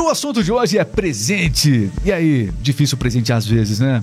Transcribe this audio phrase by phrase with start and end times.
[0.00, 1.90] o assunto de hoje é presente.
[2.04, 4.02] E aí, difícil presentear às vezes, né?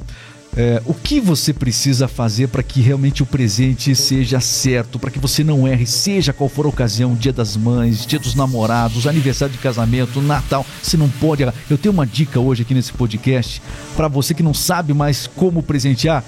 [0.55, 5.19] É, o que você precisa fazer para que realmente o presente seja certo, para que
[5.19, 9.53] você não erre, seja qual for a ocasião, dia das mães, dia dos namorados, aniversário
[9.53, 11.53] de casamento, Natal, você não pode errar.
[11.69, 13.61] Eu tenho uma dica hoje aqui nesse podcast
[13.95, 16.23] para você que não sabe mais como presentear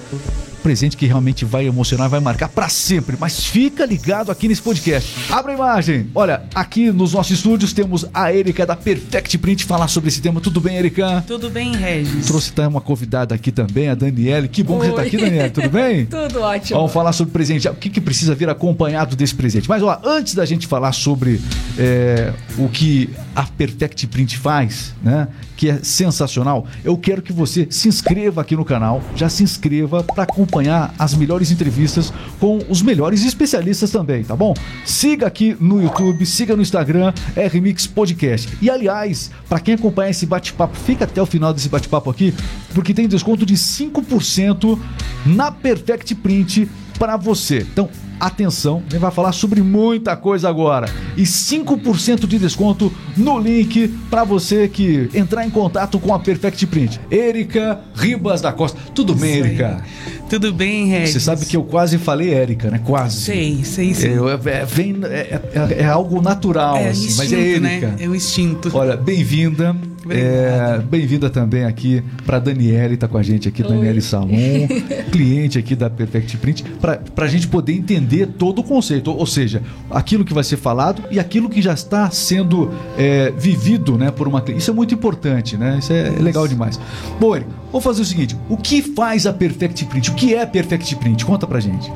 [0.59, 3.17] presente que realmente vai emocionar, vai marcar para sempre.
[3.19, 5.15] Mas fica ligado aqui nesse podcast.
[5.31, 6.09] Abra a imagem.
[6.13, 10.41] Olha, aqui nos nossos estúdios temos a Erika da Perfect Print falar sobre esse tema.
[10.41, 11.23] Tudo bem, Erika?
[11.25, 12.25] Tudo bem, Regis.
[12.25, 14.47] Trouxe também uma convidada aqui também, a Daniele.
[14.47, 14.81] Que bom Oi.
[14.81, 15.50] que você tá aqui, Daniele.
[15.50, 16.05] Tudo bem?
[16.07, 16.78] Tudo ótimo.
[16.78, 17.67] Vamos falar sobre presente.
[17.67, 19.67] O que, que precisa vir acompanhado desse presente?
[19.69, 21.39] Mas, ó, antes da gente falar sobre
[21.78, 25.29] é, o que a Perfect Print faz, né?
[25.55, 26.67] Que é sensacional.
[26.83, 29.01] Eu quero que você se inscreva aqui no canal.
[29.15, 34.35] Já se inscreva para acompanhar acompanhar as melhores entrevistas com os melhores especialistas também, tá
[34.35, 34.53] bom?
[34.83, 38.58] Siga aqui no YouTube, siga no Instagram, RMix Podcast.
[38.61, 42.33] E aliás, para quem acompanha esse bate-papo, fica até o final desse bate-papo aqui,
[42.73, 44.78] porque tem desconto de 5%
[45.25, 47.59] na Perfect Print para você.
[47.59, 47.89] Então,
[48.20, 50.89] atenção, a gente vai falar sobre muita coisa agora.
[51.16, 56.66] E 5% de desconto no link para você que entrar em contato com a Perfect
[56.67, 57.00] Print.
[57.09, 58.80] Erika Ribas da Costa.
[58.94, 59.84] Tudo bem, Erika?
[60.30, 61.14] Tudo bem, Regis?
[61.14, 62.80] Você sabe que eu quase falei Érica, né?
[62.86, 63.20] Quase.
[63.22, 64.12] Sei, sei, sei.
[64.12, 67.88] É, é, vem, é, é, é algo natural, é assim, instinto, mas é Érica.
[67.88, 67.95] Né?
[68.00, 68.70] É o instinto.
[68.73, 69.75] Olha, bem-vinda.
[70.09, 73.69] É, Bem-vinda também aqui para Daniele, tá com a gente aqui, Oi.
[73.69, 74.30] Daniele Salom,
[75.11, 79.61] cliente aqui da Perfect Print, para a gente poder entender todo o conceito, ou seja,
[79.89, 84.28] aquilo que vai ser falado e aquilo que já está sendo é, vivido né, por
[84.28, 84.61] uma cliente.
[84.61, 85.78] Isso é muito importante, né?
[85.80, 86.80] Isso é, é legal demais.
[87.19, 90.11] Bom, Eric, vamos fazer o seguinte: o que faz a Perfect Print?
[90.11, 91.25] O que é a Perfect Print?
[91.25, 91.91] Conta pra gente.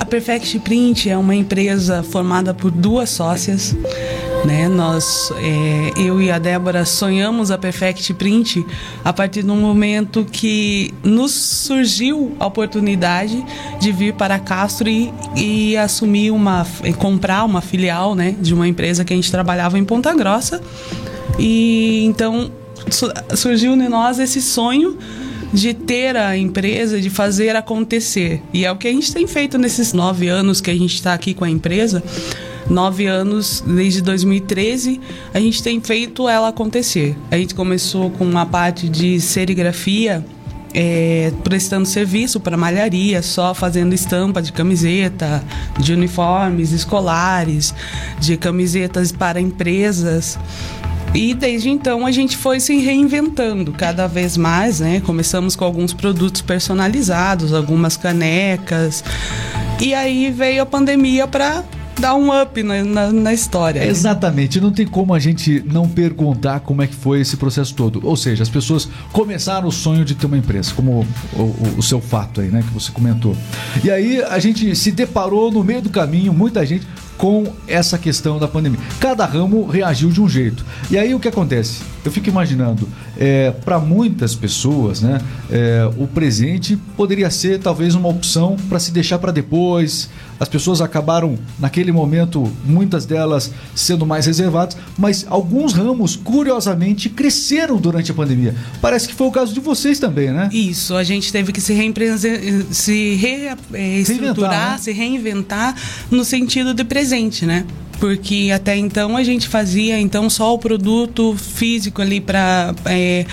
[0.00, 3.74] A Perfect Print é uma empresa formada por duas sócias.
[4.48, 4.66] Né?
[4.66, 8.64] Nós, é, eu e a Débora sonhamos a Perfect Print
[9.04, 13.44] a partir do momento que nos surgiu a oportunidade
[13.78, 16.66] de vir para Castro e, e assumir uma,
[16.96, 20.62] comprar uma filial, né, de uma empresa que a gente trabalhava em Ponta Grossa.
[21.38, 22.50] E então
[23.36, 24.96] surgiu em nós esse sonho
[25.52, 28.42] de ter a empresa, de fazer acontecer.
[28.50, 31.12] E é o que a gente tem feito nesses nove anos que a gente está
[31.12, 32.02] aqui com a empresa.
[32.70, 35.00] Nove anos, desde 2013,
[35.32, 37.16] a gente tem feito ela acontecer.
[37.30, 40.24] A gente começou com uma parte de serigrafia,
[40.74, 45.42] é, prestando serviço para malharia, só fazendo estampa de camiseta,
[45.78, 47.74] de uniformes escolares,
[48.20, 50.38] de camisetas para empresas.
[51.14, 55.00] E desde então a gente foi se reinventando cada vez mais, né?
[55.00, 59.02] Começamos com alguns produtos personalizados, algumas canecas.
[59.80, 61.64] E aí veio a pandemia para
[61.98, 63.84] dar um up na, na, na, história.
[63.84, 68.00] Exatamente, não tem como a gente não perguntar como é que foi esse processo todo.
[68.02, 71.82] Ou seja, as pessoas começaram o sonho de ter uma empresa, como o, o, o
[71.82, 73.36] seu fato aí, né, que você comentou.
[73.82, 76.86] E aí a gente se deparou no meio do caminho, muita gente
[77.18, 78.78] com essa questão da pandemia.
[79.00, 80.64] Cada ramo reagiu de um jeito.
[80.90, 81.82] E aí o que acontece?
[82.08, 82.88] Eu fico imaginando,
[83.18, 85.20] é, para muitas pessoas, né,
[85.50, 90.08] é, o presente poderia ser talvez uma opção para se deixar para depois.
[90.40, 97.76] As pessoas acabaram, naquele momento, muitas delas sendo mais reservadas, mas alguns ramos, curiosamente, cresceram
[97.76, 98.54] durante a pandemia.
[98.80, 100.48] Parece que foi o caso de vocês também, né?
[100.50, 101.74] Isso, a gente teve que se,
[102.70, 104.78] se reestruturar, reinventar, né?
[104.78, 105.76] se reinventar
[106.10, 107.66] no sentido de presente, né?
[107.98, 113.26] Porque até então a gente fazia então só o produto físico ali para é,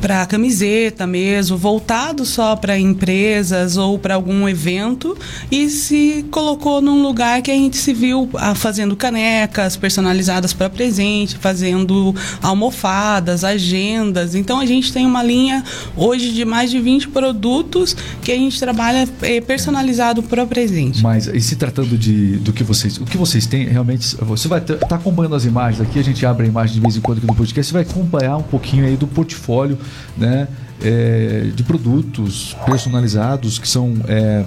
[0.00, 5.16] para camiseta mesmo, voltado só para empresas ou para algum evento
[5.50, 10.70] e se colocou num lugar que a gente se viu ah, fazendo canecas personalizadas para
[10.70, 14.34] presente, fazendo almofadas, agendas.
[14.34, 15.64] Então a gente tem uma linha
[15.96, 21.02] hoje de mais de 20 produtos que a gente trabalha é, personalizado para presente.
[21.02, 24.60] Mas e se tratando de do que vocês, o que vocês têm realmente, você vai
[24.60, 27.18] estar tá acompanhando as imagens aqui, a gente abre a imagem de vez em quando
[27.18, 29.78] aqui no podcast, você vai acompanhar um pouquinho aí do portfólio
[30.16, 30.48] né,
[30.82, 34.44] é, de produtos personalizados que são é,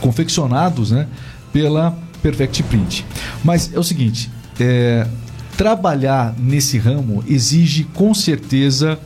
[0.00, 1.06] confeccionados né,
[1.52, 3.04] pela Perfect Print.
[3.44, 4.30] Mas é o seguinte,
[4.60, 5.06] é,
[5.56, 8.98] trabalhar nesse ramo exige com certeza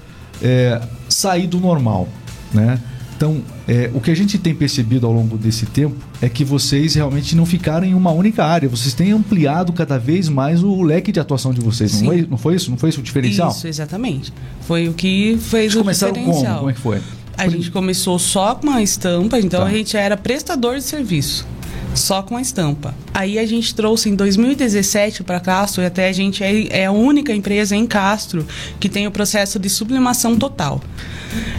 [0.42, 2.08] é, sair do normal,
[2.52, 2.80] né?
[3.16, 6.94] Então, é, o que a gente tem percebido ao longo desse tempo é que vocês
[6.94, 11.10] realmente não ficaram em uma única área, vocês têm ampliado cada vez mais o leque
[11.10, 12.70] de atuação de vocês, não foi, não foi, isso?
[12.70, 13.50] Não foi isso o diferencial?
[13.50, 14.32] Isso, exatamente.
[14.60, 16.44] Foi o que fez Vocês o começaram diferencial.
[16.44, 16.58] como?
[16.58, 17.00] Como é que foi?
[17.38, 19.66] A gente começou só com a estampa, então tá.
[19.66, 21.46] a gente era prestador de serviço.
[21.94, 22.94] só com a estampa.
[23.14, 26.92] Aí a gente trouxe em 2017 para Castro, e até a gente é, é, a
[26.92, 28.46] única empresa em Castro
[28.78, 30.82] que tem o processo de sublimação total.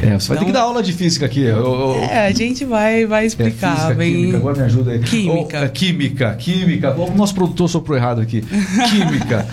[0.01, 1.41] É, você vai ter que dar aula de física aqui.
[1.41, 2.03] Eu, eu...
[2.03, 3.71] É, a gente vai, vai explicar.
[3.71, 4.13] É, física, bem...
[4.13, 4.99] química, agora me ajuda aí.
[4.99, 5.65] Química.
[5.65, 6.95] Oh, química, química.
[6.95, 8.41] O nosso produtor soprou errado aqui.
[8.89, 9.47] Química.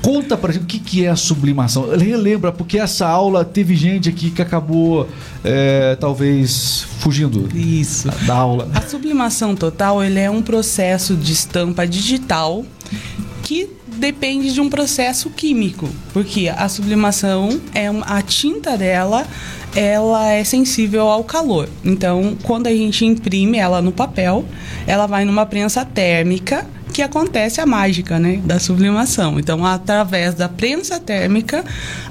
[0.00, 1.90] Conta pra gente o que, que é a sublimação.
[1.96, 5.08] Relembra, porque essa aula teve gente aqui que acabou
[5.44, 8.08] é, talvez fugindo Isso.
[8.24, 8.70] da aula.
[8.74, 12.64] A sublimação total ele é um processo de estampa digital
[13.42, 19.26] que depende de um processo químico, porque a sublimação é a tinta dela
[19.74, 21.68] ela é sensível ao calor.
[21.84, 24.44] Então, quando a gente imprime ela no papel,
[24.86, 29.38] ela vai numa prensa térmica que acontece a mágica né, da sublimação.
[29.38, 31.64] Então, através da prensa térmica,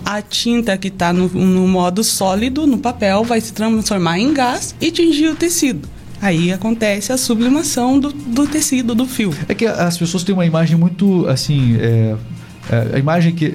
[0.05, 4.73] a tinta que está no, no modo sólido, no papel, vai se transformar em gás
[4.79, 5.89] e tingir o tecido.
[6.21, 9.33] Aí acontece a sublimação do, do, tecido, do fio.
[9.47, 11.77] É que as pessoas têm uma imagem muito assim.
[11.79, 12.15] É,
[12.69, 13.53] é, a imagem que,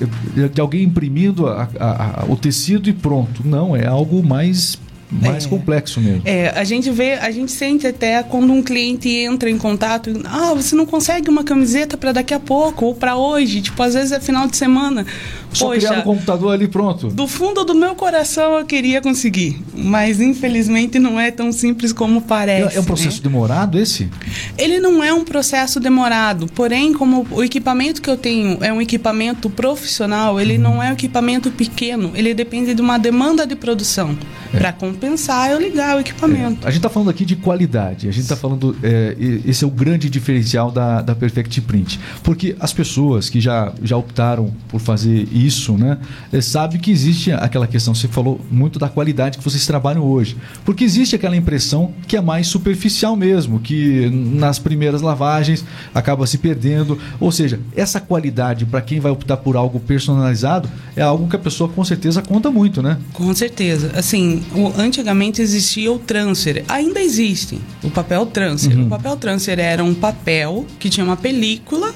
[0.53, 3.47] de alguém imprimindo a, a, a, o tecido e pronto.
[3.47, 4.79] Não, é algo mais
[5.21, 5.49] mais é.
[5.49, 6.23] complexo mesmo.
[6.25, 10.55] É, a gente vê, a gente sente até quando um cliente entra em contato, ah,
[10.55, 14.13] você não consegue uma camiseta para daqui a pouco ou para hoje, tipo, às vezes
[14.13, 15.05] é final de semana.
[15.53, 17.09] Só Poxa, criar no computador ali pronto.
[17.09, 22.23] Do fundo do meu coração eu queria conseguir, mas infelizmente não é tão simples como
[22.23, 22.75] parece.
[22.75, 23.23] É, é um processo né?
[23.25, 24.09] demorado esse?
[24.57, 28.81] Ele não é um processo demorado, porém como o equipamento que eu tenho é um
[28.81, 30.63] equipamento profissional, ele uhum.
[30.63, 34.17] não é um equipamento pequeno, ele depende de uma demanda de produção
[34.55, 34.59] é.
[34.59, 34.73] para
[35.03, 36.65] compensar eu ligar o equipamento.
[36.65, 36.69] É.
[36.69, 39.71] A gente está falando aqui de qualidade, a gente está falando é, esse é o
[39.71, 45.29] grande diferencial da, da Perfect Print, porque as pessoas que já já optaram por fazer
[45.33, 45.99] isso, né?
[46.33, 50.37] É, sabe que existe aquela questão, você falou muito da qualidade que vocês trabalham hoje.
[50.65, 55.65] Porque existe aquela impressão que é mais superficial mesmo, que nas primeiras lavagens
[55.95, 56.99] acaba se perdendo.
[57.19, 61.39] Ou seja, essa qualidade para quem vai optar por algo personalizado é algo que a
[61.39, 62.99] pessoa com certeza conta muito, né?
[63.13, 63.93] Com certeza.
[63.97, 68.77] Assim, o, antigamente existia o transfer, ainda existe o papel transfer.
[68.77, 68.87] Uhum.
[68.87, 71.95] O papel transfer era um papel que tinha uma película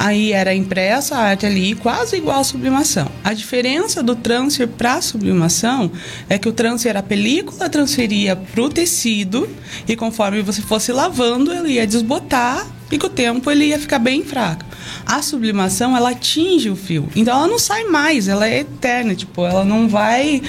[0.00, 3.10] Aí era impressa a arte ali, quase igual à sublimação.
[3.24, 5.90] A diferença do transfer para a sublimação
[6.28, 9.48] é que o transfer, a película transferia para o tecido
[9.88, 13.98] e conforme você fosse lavando, ele ia desbotar e com o tempo ele ia ficar
[13.98, 14.67] bem fraco.
[15.08, 17.08] A sublimação, ela atinge o fio.
[17.16, 20.42] Então ela não sai mais, ela é eterna, tipo, ela não vai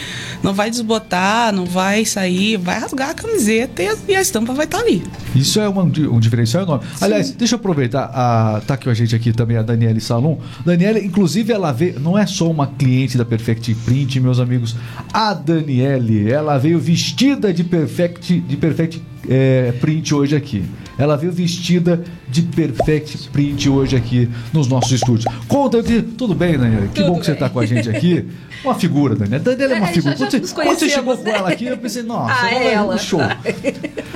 [0.44, 4.79] não vai desbotar, não vai sair, vai rasgar a camiseta e a, estampa vai estar
[4.79, 5.01] tá ali.
[5.33, 6.85] Isso é um, um diferencial enorme.
[6.95, 7.06] Sim.
[7.06, 10.39] Aliás, deixa eu aproveitar, a, tá com a gente aqui também a Daniele Salom.
[10.65, 14.75] Daniele, inclusive, ela veio, não é só uma cliente da Perfect Print, meus amigos.
[15.13, 20.65] A Daniele, ela veio vestida de Perfect, de Perfect é, Print hoje aqui.
[20.99, 25.23] Ela veio vestida de Perfect Print hoje aqui nos nossos estúdios.
[25.47, 25.81] Conta,
[26.17, 26.87] tudo bem, Daniela?
[26.87, 28.27] Que tudo bom que você está com a gente aqui.
[28.65, 29.41] Uma figura, Daniela.
[29.41, 30.17] Daniela é uma é, figura.
[30.17, 32.73] Já, já quando, você, quando você chegou com ela aqui, eu pensei, nossa, ah, é
[32.73, 32.97] ela.
[32.97, 33.21] show.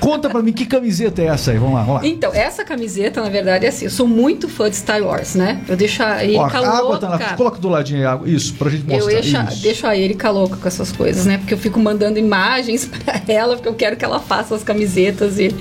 [0.01, 1.57] Conta pra mim que camiseta é essa aí.
[1.57, 2.07] Vamos lá, vamos lá.
[2.07, 3.85] Então, essa camiseta, na verdade, é assim.
[3.85, 5.61] Eu sou muito fã de Star Wars, né?
[5.69, 6.77] Eu deixo a Erika louca.
[6.77, 8.29] Água tá na, coloca do ladinho aí água.
[8.29, 9.13] Isso, pra gente mostrar.
[9.13, 11.37] Eu deixo, deixo a Erika louca com essas coisas, né?
[11.37, 15.39] Porque eu fico mandando imagens pra ela, porque eu quero que ela faça as camisetas
[15.39, 15.55] e,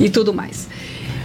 [0.00, 0.68] e tudo mais.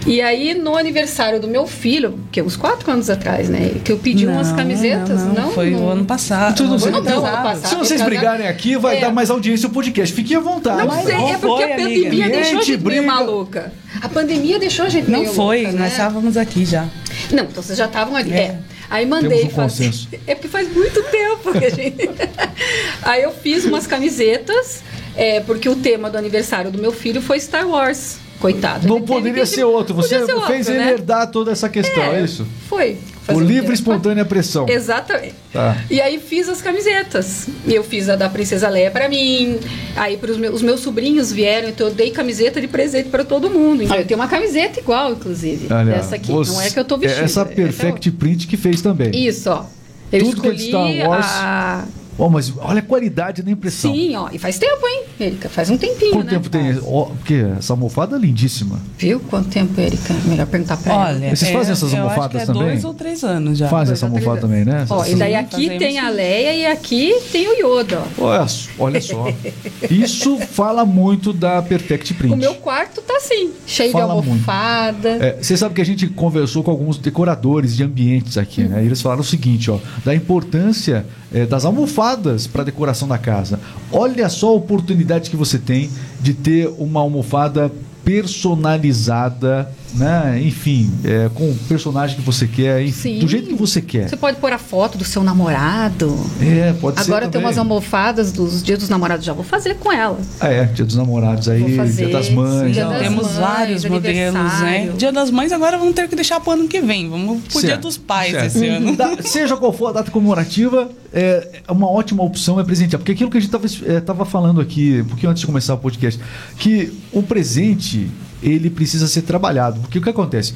[0.05, 3.75] E aí, no aniversário do meu filho, que é uns quatro anos atrás, né?
[3.85, 5.21] Que eu pedi não, umas camisetas.
[5.21, 5.85] Não, não, não foi não.
[5.85, 6.57] o ano passado.
[6.57, 7.69] Tudo não, não, ano passado.
[7.69, 9.01] Se vocês brigarem aqui, vai é.
[9.01, 10.13] dar mais audiência ao podcast.
[10.13, 10.85] Fiquem à vontade.
[10.85, 12.29] Não sei, é porque foi, a pandemia amiga.
[12.29, 13.01] deixou a gente briga.
[13.01, 13.73] meio maluca.
[14.01, 15.87] A pandemia deixou a gente não meio Não foi, louca, nós né?
[15.87, 16.85] estávamos aqui já.
[17.31, 18.33] Não, então vocês já estavam ali.
[18.33, 18.37] É.
[18.37, 18.59] é.
[18.89, 19.91] Aí mandei um fazer.
[20.27, 22.09] É porque faz muito tempo que a gente.
[23.03, 24.83] Aí eu fiz umas camisetas,
[25.15, 28.17] é, porque o tema do aniversário do meu filho foi Star Wars.
[28.43, 28.85] Coitado.
[28.85, 29.95] Não poderia ser outro.
[29.95, 30.91] Você ser fez outro, ele né?
[30.91, 32.45] herdar toda essa questão, é, é isso?
[32.67, 32.97] Foi.
[33.25, 34.67] Por livre e espontânea pressão.
[34.67, 35.35] Exatamente.
[35.53, 35.77] Tá.
[35.89, 37.47] E aí fiz as camisetas.
[37.65, 39.57] Eu fiz a da Princesa Leia para mim.
[39.95, 43.49] Aí pros meus, os meus sobrinhos vieram, então eu dei camiseta de presente para todo
[43.49, 43.81] mundo.
[43.81, 45.73] Então eu tenho uma camiseta igual, inclusive.
[45.73, 46.29] Olha, essa aqui.
[46.29, 47.23] Você, não é que eu tô vestindo.
[47.23, 49.09] Essa Perfect Print que fez também.
[49.25, 49.63] Isso, ó.
[50.11, 51.25] Eu Tudo que é Star Wars.
[51.29, 51.85] A
[52.17, 53.93] Oh, mas olha a qualidade da impressão.
[53.93, 54.29] Sim, ó.
[54.31, 55.49] E faz tempo, hein, Erika?
[55.49, 56.31] Faz um tempinho, Quanto né?
[56.31, 56.79] tempo tem?
[56.85, 58.79] Oh, porque essa almofada é lindíssima.
[58.97, 59.19] Viu?
[59.19, 60.13] Quanto tempo, Erika?
[60.25, 61.35] Melhor perguntar pra olha, ela.
[61.35, 62.63] Vocês é, fazem essas almofadas é também?
[62.63, 63.67] dois ou três anos já.
[63.67, 64.85] Fazem essa almofada também, né?
[64.89, 68.23] Ó, e daí aqui tem a Leia e aqui tem o Yoda, ó.
[68.25, 68.45] Olha,
[68.77, 69.27] olha só.
[69.89, 72.33] Isso fala muito da Perfect Print.
[72.33, 75.09] O meu quarto tá assim, cheio fala de almofada.
[75.09, 78.69] É, você sabe que a gente conversou com alguns decoradores de ambientes aqui, hum.
[78.69, 78.83] né?
[78.83, 82.02] E eles falaram o seguinte, ó, da importância é, das almofadas
[82.47, 83.59] para decoração da casa.
[83.91, 87.71] Olha só a oportunidade que você tem de ter uma almofada
[88.03, 90.41] personalizada né?
[90.43, 93.19] Enfim, é, com o personagem que você quer, enfim, Sim.
[93.19, 94.09] do jeito que você quer.
[94.09, 96.15] Você pode pôr a foto do seu namorado.
[96.41, 97.11] É, pode ser.
[97.11, 100.19] Agora tem umas almofadas dos dias dos namorados, já vou fazer com ela.
[100.39, 102.73] Ah, é, dia dos namorados aí, fazer, dia das mães.
[102.73, 104.91] dia das Temos mães, vários modelos, né?
[104.97, 107.09] Dia das Mães agora vamos ter que deixar pro ano que vem.
[107.09, 108.45] Vamos pro Dia Certo, dos Pais certo.
[108.47, 108.95] esse ano.
[108.95, 112.99] Da- seja qual for a data comemorativa, é uma ótima opção é presentear.
[112.99, 113.55] Porque aquilo que a gente
[113.97, 116.19] estava falando aqui, um pouquinho antes de começar o podcast,
[116.57, 118.09] que o presente
[118.43, 119.79] ele precisa ser trabalhado.
[119.79, 120.53] Porque o que acontece?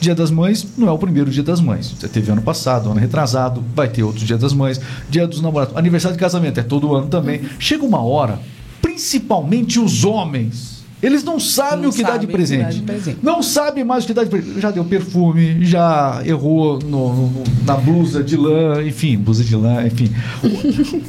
[0.00, 1.94] Dia das Mães não é o primeiro Dia das Mães.
[2.00, 5.76] Já teve ano passado, ano retrasado, vai ter outro Dia das Mães, Dia dos Namorados,
[5.76, 7.40] aniversário de casamento é todo ano também.
[7.58, 8.40] Chega uma hora,
[8.80, 12.74] principalmente os homens, eles não sabem Não o que dá de sabem presente.
[12.76, 13.18] de presente.
[13.22, 14.60] Não sabe mais o que dá de presente.
[14.60, 19.84] Já deu perfume, já errou no- no- na blusa de lã, enfim, blusa de lã,
[19.86, 20.10] enfim.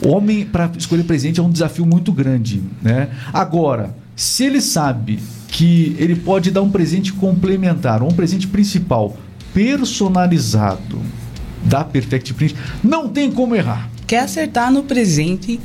[0.03, 2.61] O homem, para escolher presente, é um desafio muito grande.
[2.81, 3.09] Né?
[3.31, 5.19] Agora, se ele sabe
[5.53, 9.15] que ele pode dar um presente complementar, ou um presente principal,
[9.53, 10.99] personalizado
[11.63, 13.87] da Perfect Print, não tem como errar.
[14.07, 15.59] Quer acertar no presente?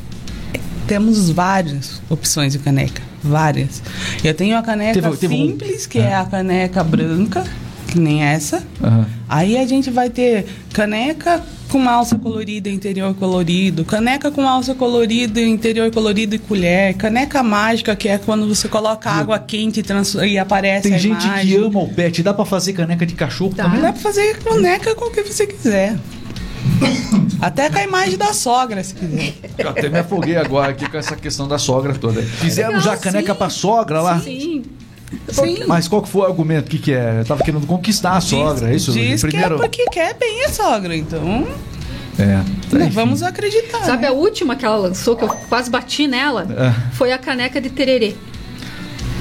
[0.86, 3.02] Temos várias opções de caneca.
[3.24, 3.82] Várias.
[4.22, 7.44] Eu tenho a caneca Teve- teve um- simples, que é a caneca branca,
[7.88, 8.62] que nem essa.
[8.82, 9.06] Aham.
[9.28, 15.40] Aí a gente vai ter caneca com alça colorida, interior colorido, caneca com alça colorida,
[15.40, 20.14] interior colorido e colher, caneca mágica, que é quando você coloca água quente e, trans-
[20.14, 21.46] e aparece Tem a gente imagem.
[21.46, 22.22] que ama o pet.
[22.22, 23.64] Dá para fazer caneca de cachorro Tá.
[23.64, 23.80] também?
[23.80, 25.96] Dá pra fazer caneca com o que você quiser.
[27.40, 29.34] Até com a imagem da sogra, se quiser.
[29.56, 32.22] Eu até me afoguei agora aqui com essa questão da sogra toda.
[32.22, 33.38] Fizeram Legal, já caneca sim.
[33.38, 34.20] pra sogra lá?
[34.20, 34.62] Sim.
[35.28, 35.64] Sim.
[35.66, 36.66] Mas qual que foi o argumento?
[36.66, 37.20] O que, que é?
[37.20, 38.92] Eu tava querendo conquistar a sogra, é isso?
[38.92, 39.56] Diz Primeiro.
[39.56, 41.46] que é porque quer bem a sogra, então
[42.18, 42.24] É.
[42.26, 42.88] né, Enfim.
[42.90, 43.84] vamos acreditar.
[43.84, 44.08] Sabe né?
[44.08, 46.46] a última que ela lançou, que eu quase bati nela?
[46.50, 46.94] É.
[46.94, 48.14] Foi a caneca de tererê.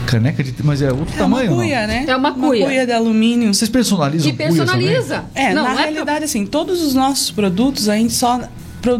[0.05, 0.53] Caneca de.
[0.63, 1.51] Mas é outro É tamanho?
[1.51, 1.63] uma não?
[1.63, 2.05] cuia, né?
[2.07, 2.65] É uma cuia.
[2.65, 3.53] cuia de alumínio.
[3.53, 5.25] Vocês personalizam Que personaliza.
[5.35, 8.41] É, não, na não é realidade, assim, todos os nossos produtos a gente só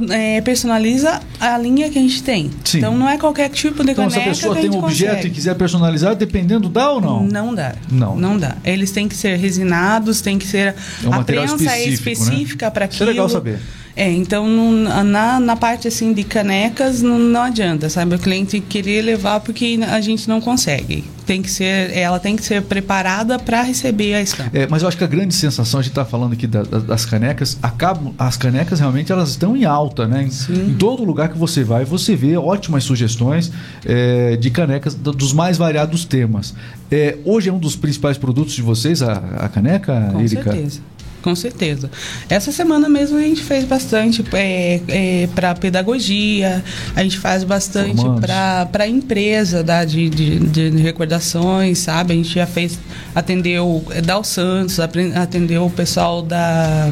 [0.10, 2.52] é, personaliza a linha que a gente tem.
[2.64, 2.80] Sim.
[2.80, 4.84] Então não é qualquer tipo de Então, se caneca a pessoa que a tem um
[4.84, 5.28] objeto consegue.
[5.28, 7.24] e quiser personalizar, dependendo, dá ou não?
[7.24, 7.76] Não dá.
[7.92, 8.16] Não.
[8.16, 8.58] Não dá.
[8.64, 10.76] Eles têm que ser resinados, tem que ser.
[11.04, 12.12] É um a material prensa é específico, né?
[12.14, 13.10] específica para Isso aquilo.
[13.10, 13.60] é legal saber.
[14.00, 18.14] É, então não- na, na parte assim de canecas não, não adianta, sabe?
[18.16, 21.04] O cliente querer levar porque a gente não consegue.
[21.26, 24.52] Tem que ser, ela tem que ser preparada para receber a estampa.
[24.58, 26.78] É, mas eu acho que a grande sensação, a gente está falando aqui da- da-
[26.80, 30.30] das canecas, acabam, as canecas realmente elas estão em alta, né?
[30.50, 33.52] Em, em todo lugar que você vai, você vê ótimas sugestões
[33.84, 36.54] é, de canecas do- dos mais variados temas.
[36.92, 40.44] É, hoje é um dos principais produtos de vocês, a, a caneca, Com Erika?
[40.54, 40.80] certeza.
[41.22, 41.90] Com certeza.
[42.30, 46.64] Essa semana mesmo a gente fez bastante é, para pedagogia,
[46.96, 52.14] a gente faz bastante para empresa da, de, de, de recordações, sabe?
[52.14, 52.80] A gente já fez,
[53.14, 56.92] atendeu é, Dal Santos, atendeu o pessoal da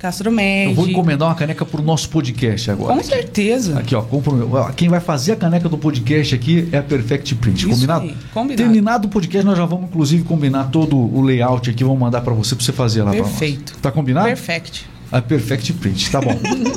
[0.00, 2.94] Castro Eu vou encomendar uma caneca para o nosso podcast agora.
[2.94, 3.78] Com certeza.
[3.78, 4.02] Aqui, ó,
[4.74, 8.04] quem vai fazer a caneca do podcast aqui é a Perfect Print, Isso combinado?
[8.06, 8.62] aí, combinado.
[8.62, 12.32] Terminado o podcast, nós já vamos inclusive combinar todo o layout aqui, vamos mandar para
[12.32, 13.28] você, para você fazer lá para nós.
[13.28, 13.76] Perfeito.
[13.76, 14.26] Tá combinado?
[14.26, 14.88] Perfect.
[15.12, 16.34] A Perfect Print, tá bom.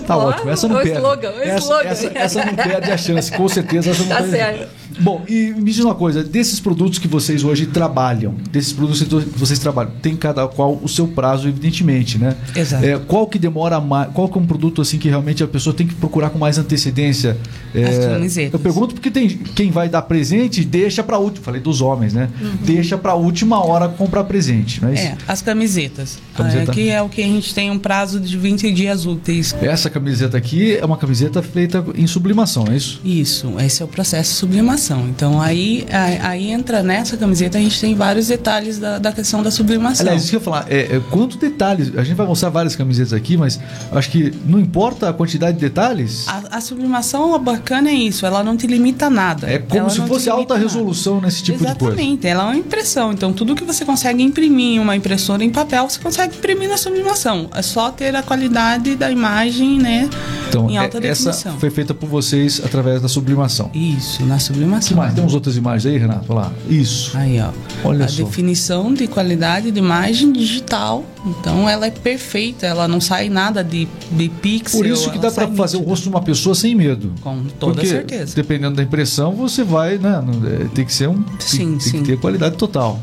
[0.08, 0.50] Tá ótimo.
[0.50, 0.92] Essa não perde.
[0.98, 4.32] slogan, essa, essa- essa não perde a chance, com certeza essa não Tá perde.
[4.32, 4.84] certo.
[5.00, 9.40] Bom, e me diz uma coisa, desses produtos que vocês hoje trabalham, desses produtos que
[9.40, 12.36] vocês trabalham, tem cada qual o seu prazo, evidentemente, né?
[12.56, 12.86] Exato.
[12.86, 15.74] É, qual que demora mais, qual que é um produto assim que realmente a pessoa
[15.76, 17.36] tem que procurar com mais antecedência?
[17.74, 18.54] É, As camisetas.
[18.54, 22.30] Eu pergunto porque tem quem vai dar presente deixa para última, falei dos homens, né?
[22.62, 25.04] Deixa para última hora comprar presente, não é isso?
[25.04, 26.20] É, as camisetas.
[26.36, 26.72] Camiseta.
[26.72, 29.56] Aqui é o que a gente tem um prazo de 20 dias úteis.
[29.62, 33.02] Essa camiseta aqui é uma camiseta feita em sublimação, é isso?
[33.04, 35.08] Isso, esse é o processo de sublimação.
[35.10, 35.86] Então aí,
[36.22, 40.06] aí, entra nessa camiseta, a gente tem vários detalhes da, da questão da sublimação.
[40.06, 42.76] Aliás, isso que eu ia falar, é, é, quanto detalhes, a gente vai mostrar várias
[42.76, 43.60] camisetas aqui, mas
[43.92, 48.26] acho que não importa a quantidade de detalhes, a, a sublimação, a bacana é isso,
[48.26, 49.50] ela não te limita a nada.
[49.50, 50.66] é como Ela se fosse alta nada.
[50.66, 51.78] resolução nesse tipo de coisa.
[51.78, 53.12] Exatamente, ela é uma impressão.
[53.12, 56.78] Então, tudo que você consegue imprimir em uma impressora em papel, você consegue imprimir na
[56.78, 57.50] sublimação.
[57.54, 60.10] É só ter a qualidade da imagem, né?
[60.50, 61.60] Então, em alta é- essa definição.
[61.60, 63.72] foi feita por vocês através da sublimação.
[63.74, 64.98] Isso, na sublimação.
[64.98, 65.14] mais?
[65.14, 66.26] Temos outras imagens aí, Renato?
[66.32, 66.52] Olha lá.
[66.70, 67.18] Isso.
[67.18, 67.50] Aí, ó.
[67.84, 68.24] Olha a só.
[68.24, 71.04] definição de qualidade de imagem digital.
[71.26, 72.66] Então, ela é perfeita.
[72.68, 74.80] Ela não sai nada de, de pixel.
[74.80, 77.14] Por isso que dá para fazer o rosto de uma pessoa sem medo.
[77.22, 78.36] Com toda Porque, certeza.
[78.36, 80.22] Dependendo da impressão, você vai, né?
[80.62, 81.22] é, Tem que ser um.
[81.24, 81.92] tem- Sim, tem, sim.
[82.04, 83.00] que ter qualidade total.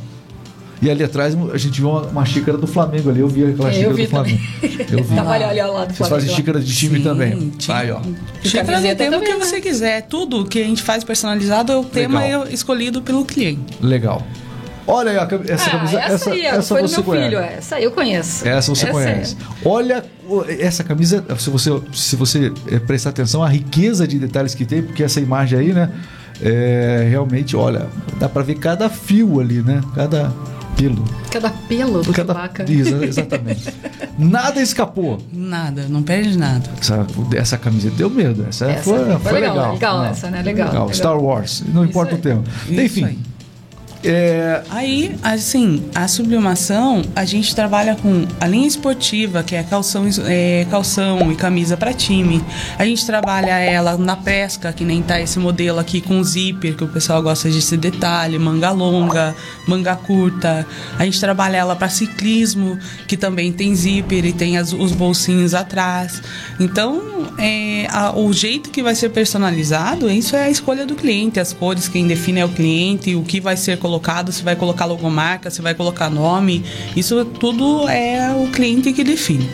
[0.82, 3.20] E ali atrás a gente viu uma, uma xícara do Flamengo ali.
[3.20, 4.40] Eu vi aquela É, eu xícara vi do Flamengo.
[4.90, 5.14] Eu vi.
[5.16, 7.50] Tava ali, olha lá do Vocês Flamengo fazem xícara de time Sim, também.
[7.58, 8.00] tinha- Aí, ó.
[8.42, 8.64] Xícara
[8.96, 9.44] tema também, que né?
[9.44, 10.02] você quiser.
[10.06, 12.46] Tudo que a gente faz personalizado é o tema Legal.
[12.48, 13.60] escolhido pelo cliente.
[13.80, 14.26] Legal.
[14.86, 15.98] Olha aí, a cam- essa Ah, camisa.
[16.00, 17.24] essa, Essa, aí, essa foi do você meu conhece.
[17.28, 18.48] filho, essa aí eu conheço.
[18.48, 19.36] Essa você Essa conhece.
[19.38, 19.68] é.
[19.68, 24.54] Olha o- essa camisa, se você, se você eh, prestar atenção, a riqueza de detalhes
[24.54, 25.90] que tem, porque essa imagem aí, né?
[26.42, 27.86] É, realmente, olha,
[28.18, 29.82] dá pra ver cada fio ali, né?
[29.94, 30.32] Cada
[30.80, 31.04] pelo.
[31.30, 32.64] Cada pelo do Cada, vaca.
[32.70, 33.72] Isso, exatamente.
[34.18, 35.18] Nada escapou.
[35.32, 36.70] Nada, não perde nada.
[36.80, 38.46] Essa, essa camiseta deu medo.
[38.48, 39.72] Essa, Essa foi, foi foi legal, legal.
[39.74, 40.42] legal Não, essa, né?
[40.42, 40.94] Legal, legal.
[40.94, 42.22] Star Wars, não importa o aí.
[42.22, 42.44] tema.
[42.68, 43.18] Isso Enfim, aí.
[44.02, 50.06] É, Aí, assim, a sublimação, a gente trabalha com a linha esportiva, que é calção,
[50.26, 52.42] é, calção e camisa para time.
[52.78, 56.84] A gente trabalha ela na pesca, que nem tá esse modelo aqui com zíper, que
[56.84, 59.34] o pessoal gosta desse detalhe, manga longa,
[59.66, 60.66] manga curta.
[60.98, 65.54] A gente trabalha ela para ciclismo, que também tem zíper e tem as- os bolsinhos
[65.54, 66.22] atrás.
[66.58, 67.02] Então,
[67.38, 71.52] é, a- o jeito que vai ser personalizado, isso é a escolha do cliente, as
[71.52, 73.89] cores, quem define é o cliente, o que vai ser colocado,
[74.32, 76.64] se vai colocar logomarca, se vai colocar nome,
[76.96, 79.48] isso tudo é o cliente que define.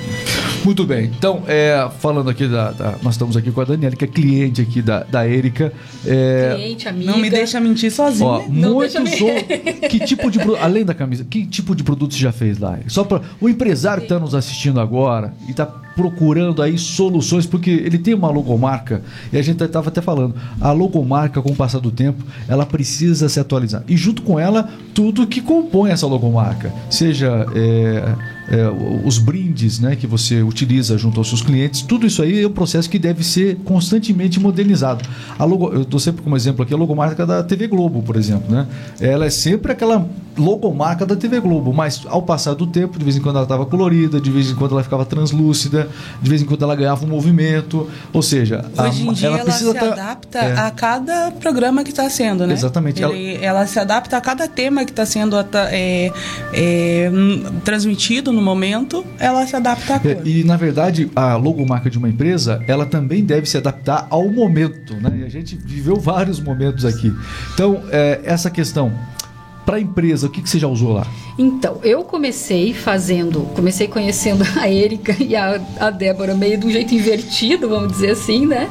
[0.67, 1.05] Muito bem.
[1.17, 4.61] Então, é, falando aqui da, da- Nós estamos aqui com a Daniela, que é cliente
[4.61, 5.73] aqui da, da Erika.
[6.05, 7.13] É, Cliente, amiga.
[7.13, 8.29] Não me deixa mentir sozinha.
[8.29, 12.21] ó, Não muitos ou- Que tipo de Além da camisa, que tipo de produto você
[12.21, 12.79] já fez lá?
[12.89, 17.71] Só para o empresário que está nos assistindo agora e está procurando aí soluções, porque
[17.71, 19.01] ele tem uma logomarca,
[19.33, 23.31] e a gente estava até falando, a logomarca, com o passar do tempo, ela precisa
[23.31, 23.83] se atualizar.
[23.89, 26.71] E junto com ela, tudo que compõe essa logomarca.
[26.91, 28.15] Seja é,
[28.49, 28.69] é,
[29.05, 32.53] os brindes né, que você utiliza junto aos seus clientes, tudo isso aí é um
[32.53, 35.05] processo que deve ser constantemente modernizado.
[35.39, 38.55] A logo, eu dou sempre como exemplo aqui a logomarca da TV Globo, por exemplo.
[38.55, 38.67] Né?
[39.01, 43.17] Ela é sempre aquela logomarca da TV Globo, mas ao passar do tempo, de vez
[43.17, 45.89] em quando ela estava colorida, de vez em quando ela ficava translúcida,
[46.23, 49.51] de vez em quando ela ganhava um movimento, ou seja, a- Hoje em dia ela,
[49.51, 50.59] se tá- adapta é.
[50.59, 52.53] a cada programa que está sendo, né?
[52.53, 53.03] Exatamente.
[53.03, 53.67] Ele- ela...
[53.67, 56.13] se adapta a cada tema que está sendo é,
[56.53, 60.27] é, hum, transmitido no momento, ela se adapta à É, cor.
[60.27, 64.95] E na verdade, a logomarca de uma empresa, ela também deve se adaptar ao momento,
[64.95, 65.19] né?
[65.21, 67.13] E a gente viveu vários momentos aqui.
[67.55, 68.93] Então, é, essa questão
[69.65, 71.05] para a empresa, o que, que você já usou lá?
[71.37, 76.71] Então, eu comecei fazendo, comecei conhecendo a Erika e a, a Débora meio de um
[76.71, 78.71] jeito invertido, vamos dizer assim, né?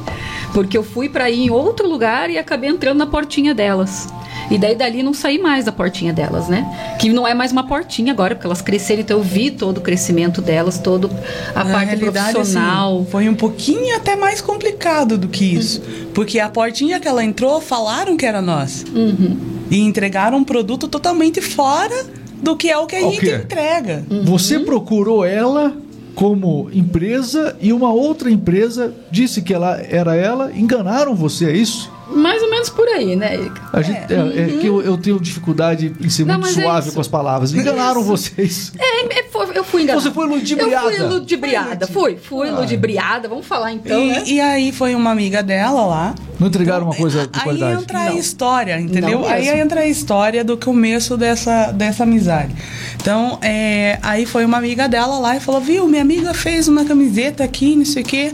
[0.54, 4.08] Porque eu fui para ir em outro lugar e acabei entrando na portinha delas.
[4.50, 6.96] E daí dali não saí mais da portinha delas, né?
[7.00, 9.82] Que não é mais uma portinha agora, porque elas cresceram, então eu vi todo o
[9.82, 11.10] crescimento delas, todo
[11.54, 13.00] a Na parte realidade, profissional.
[13.00, 15.82] assim, foi um pouquinho até mais complicado do que isso.
[16.14, 18.86] Porque a portinha que ela entrou, falaram que era nós.
[18.94, 19.38] Uhum.
[19.70, 22.06] E entregaram um produto totalmente fora
[22.42, 23.36] do que é o que a gente quê?
[23.36, 24.04] entrega.
[24.24, 25.76] Você procurou ela
[26.14, 31.92] como empresa e uma outra empresa disse que ela era ela, enganaram você, é isso?
[32.08, 33.62] Mais ou menos por aí, né, Erika?
[33.74, 36.88] A gente, é, é que eu, eu tenho dificuldade em ser Não, muito é suave
[36.88, 36.96] isso.
[36.96, 37.54] com as palavras.
[37.54, 38.72] Enganaram vocês.
[38.78, 40.02] É, é, foi- eu fui enganada.
[40.04, 40.88] Você foi ludibriada.
[40.88, 42.60] Eu fui ludibriada, fui, fui Ah.
[42.60, 44.24] ludibriada, vamos falar então, e, né?
[44.28, 46.16] e aí foi uma amiga dela lá.
[46.40, 47.82] Não entregaram uma coisa de aí qualidade.
[47.84, 48.18] entra a Não.
[48.18, 49.20] história, entendeu?
[49.22, 52.54] Não aí entra a história do começo dessa, dessa amizade.
[53.02, 56.84] Então, é, aí foi uma amiga dela lá e falou: Viu, minha amiga fez uma
[56.86, 58.34] camiseta aqui, não sei o quê,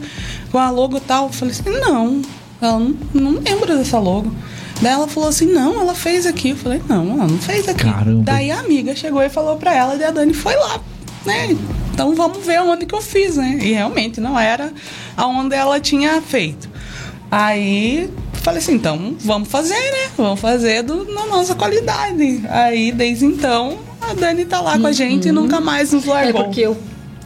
[0.52, 1.28] com a logo e tal.
[1.28, 2.22] Eu falei assim: Não,
[2.62, 4.32] ela não, não lembro dessa logo.
[4.82, 6.50] Daí ela falou assim: Não, ela fez aqui.
[6.50, 7.84] Eu falei: Não, ela não fez aqui.
[7.84, 8.24] Caramba.
[8.24, 10.80] Daí a amiga chegou e falou pra ela, e a Dani foi lá.
[11.26, 11.56] Né?
[11.94, 13.60] Então vamos ver onde que eu fiz, né?
[13.62, 14.72] E realmente não era
[15.16, 16.68] aonde ela tinha feito.
[17.30, 20.10] Aí falei assim, então vamos fazer, né?
[20.18, 22.42] Vamos fazer do, na nossa qualidade.
[22.50, 26.10] Aí desde então a Dani tá lá com a gente e nunca mais nos É
[26.10, 26.46] largou.
[26.46, 26.76] porque eu,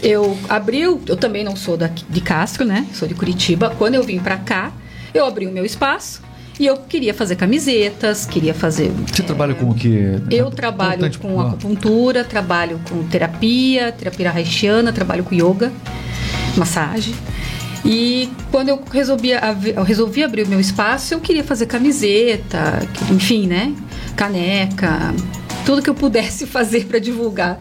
[0.01, 2.85] eu abri, eu também não sou daqui, de Castro, né?
[2.93, 3.73] Sou de Curitiba.
[3.77, 4.73] Quando eu vim pra cá,
[5.15, 6.21] eu abri o meu espaço
[6.59, 8.91] e eu queria fazer camisetas, queria fazer.
[9.07, 9.89] Você trabalha com o que?
[10.29, 15.71] Eu trabalho com acupuntura, trabalho com terapia, terapia haitiana, trabalho com yoga,
[16.55, 17.13] massagem.
[17.83, 19.29] E quando eu resolvi,
[19.75, 23.73] eu resolvi abrir o meu espaço, eu queria fazer camiseta, enfim, né?
[24.15, 25.13] Caneca,
[25.65, 27.59] tudo que eu pudesse fazer para divulgar.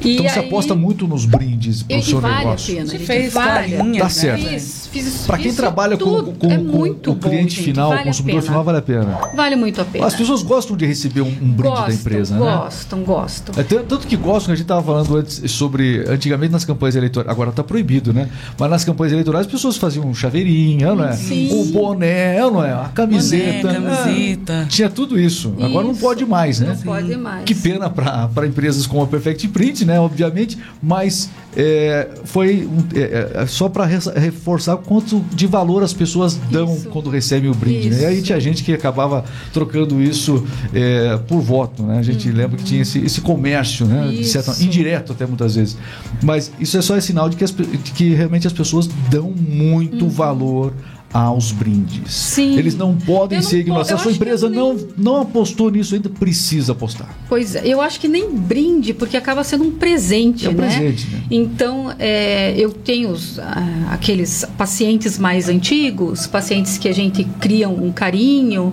[0.00, 2.72] E Então você aí- aposta muito nos brindes pro e, e seu vale negócio.
[2.74, 2.86] a pena.
[2.86, 4.08] Você gente, fez carinhas, Tá né?
[4.10, 4.48] certo.
[4.48, 7.90] Fiz, fiz, Para quem fiz trabalha com, com- é com o bom, cliente gente, final,
[7.90, 9.18] vale o consumidor final, vale a pena.
[9.34, 10.06] Vale muito a pena.
[10.06, 12.40] As pessoas gostam de receber um, um brinde gostam, da empresa, né?
[12.40, 13.54] gostam, gostam.
[13.58, 16.04] É, tan- tanto que gostam, a gente estava falando antes sobre.
[16.08, 18.28] Antigamente nas campanhas eleitorais, agora está proibido, né?
[18.58, 21.12] Mas nas campanhas eleitorais as pessoas faziam um chaveirinho, não é?
[21.12, 21.48] Sim.
[21.52, 22.72] O boné, não é?
[22.72, 23.68] A camiseta.
[23.72, 24.52] Boné, camiseta.
[24.52, 25.54] É, tinha tudo isso.
[25.60, 26.00] Agora não Isso.
[26.00, 26.68] pode mais, né?
[26.68, 27.44] Não pode mais.
[27.44, 29.98] Que pena para empresas como a Perfect Print, né?
[30.00, 36.38] Obviamente, mas é, foi um, é, é só para reforçar quanto de valor as pessoas
[36.50, 36.88] dão isso.
[36.88, 37.90] quando recebem o brinde.
[37.90, 38.02] Né?
[38.02, 41.82] E aí tinha gente que acabava trocando isso é, por voto.
[41.82, 41.98] Né?
[41.98, 42.36] A gente uhum.
[42.36, 44.22] lembra que tinha esse, esse comércio, né?
[44.22, 45.76] Certa, indireto até muitas vezes.
[46.22, 50.04] Mas isso é só sinal de que, as, de que realmente as pessoas dão muito
[50.04, 50.10] uhum.
[50.10, 50.72] valor
[51.12, 52.12] aos brindes.
[52.12, 52.58] Sim.
[52.58, 53.88] Eles não podem ser ignorados.
[53.88, 54.58] Se a sua empresa nem...
[54.58, 57.08] não, não apostou nisso ainda, precisa apostar.
[57.28, 60.66] Pois é, eu acho que nem brinde, porque acaba sendo um presente, é um né?
[60.66, 61.22] Presente, né?
[61.30, 67.68] Então, é, eu tenho os, ah, aqueles pacientes mais antigos, pacientes que a gente cria
[67.68, 68.72] um carinho,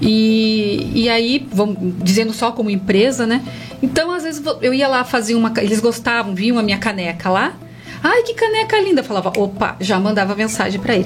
[0.00, 3.42] e, e aí, vamos dizendo só como empresa, né?
[3.82, 5.52] Então, às vezes, eu ia lá fazer uma.
[5.58, 7.54] Eles gostavam, viam a minha caneca lá.
[8.02, 9.00] Ai, que caneca linda.
[9.00, 11.04] Eu falava, opa, já mandava mensagem para ele,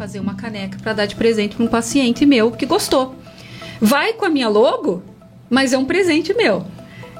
[0.00, 3.16] fazer uma caneca para dar de presente para um paciente meu que gostou.
[3.78, 5.02] Vai com a minha logo,
[5.50, 6.64] mas é um presente meu.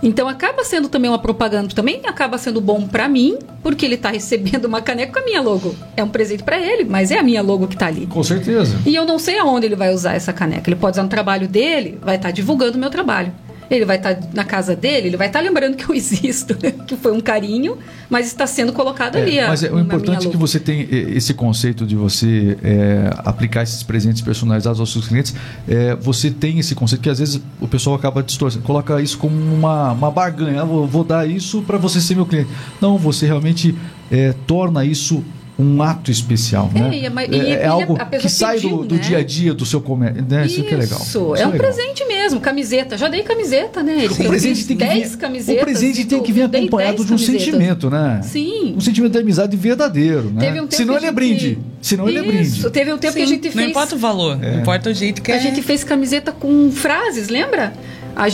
[0.03, 4.09] Então acaba sendo também uma propaganda, também acaba sendo bom para mim, porque ele está
[4.09, 5.77] recebendo uma caneca com a minha logo.
[5.95, 8.07] É um presente para ele, mas é a minha logo que está ali.
[8.07, 8.81] Com certeza.
[8.87, 10.71] E eu não sei aonde ele vai usar essa caneca.
[10.71, 13.31] Ele pode usar no trabalho dele, vai estar tá divulgando o meu trabalho
[13.71, 16.57] ele vai estar tá na casa dele, ele vai estar tá lembrando que eu existo,
[16.87, 17.79] que foi um carinho,
[18.09, 19.41] mas está sendo colocado é, ali.
[19.41, 23.83] Mas é, o importante é que você tem esse conceito de você é, aplicar esses
[23.83, 25.35] presentes personalizados aos seus clientes.
[25.69, 29.37] É, você tem esse conceito que às vezes o pessoal acaba distorcendo, coloca isso como
[29.37, 30.63] uma, uma barganha.
[30.63, 32.51] Ah, vou, vou dar isso para você ser meu cliente.
[32.81, 33.75] Não, você realmente
[34.11, 35.25] é, torna isso
[35.61, 36.91] um ato especial, né?
[36.93, 39.01] É, e, e, é, é algo que sai pediu, do, do né?
[39.01, 40.47] dia a dia do seu comércio, né?
[40.47, 41.01] Isso, Isso que é legal.
[41.01, 41.71] Isso, é, é um legal.
[41.71, 42.97] presente mesmo, camiseta.
[42.97, 44.05] Já dei camiseta, né?
[44.05, 45.63] Ele o presente tem que vir, camisetas.
[45.63, 47.43] O presente tem que vir acompanhado de um camisetas.
[47.43, 48.21] sentimento, né?
[48.23, 48.75] Sim.
[48.77, 50.41] Um sentimento de amizade verdadeiro, né?
[50.41, 51.59] Teve um tempo Senão ele é brinde.
[51.83, 52.71] Senão ele é brinde.
[52.71, 53.19] Teve um tempo Sim.
[53.19, 53.55] que a gente fez.
[53.55, 54.53] Não importa o valor, é.
[54.53, 55.41] não importa o jeito que a é.
[55.41, 57.73] gente fez camiseta com frases, lembra?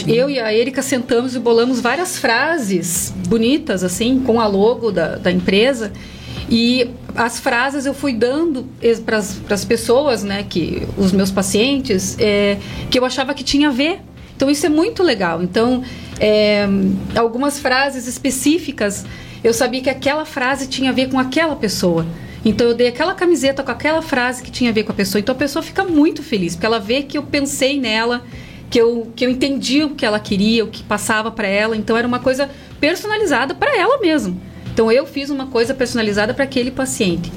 [0.08, 5.16] eu e a Erika sentamos e bolamos várias frases bonitas, assim, com a logo da,
[5.16, 5.92] da empresa.
[6.48, 8.68] E as frases eu fui dando
[9.04, 12.58] para as pessoas, né, que os meus pacientes, é,
[12.90, 14.00] que eu achava que tinha a ver.
[14.36, 15.42] Então isso é muito legal.
[15.42, 15.82] Então
[16.20, 16.66] é,
[17.16, 19.04] algumas frases específicas
[19.42, 22.06] eu sabia que aquela frase tinha a ver com aquela pessoa.
[22.44, 25.20] Então eu dei aquela camiseta com aquela frase que tinha a ver com a pessoa.
[25.20, 28.24] Então a pessoa fica muito feliz porque ela vê que eu pensei nela,
[28.70, 31.76] que eu, que eu entendi o que ela queria, o que passava para ela.
[31.76, 34.40] Então era uma coisa personalizada para ela mesmo.
[34.76, 37.32] Então eu fiz uma coisa personalizada para aquele paciente.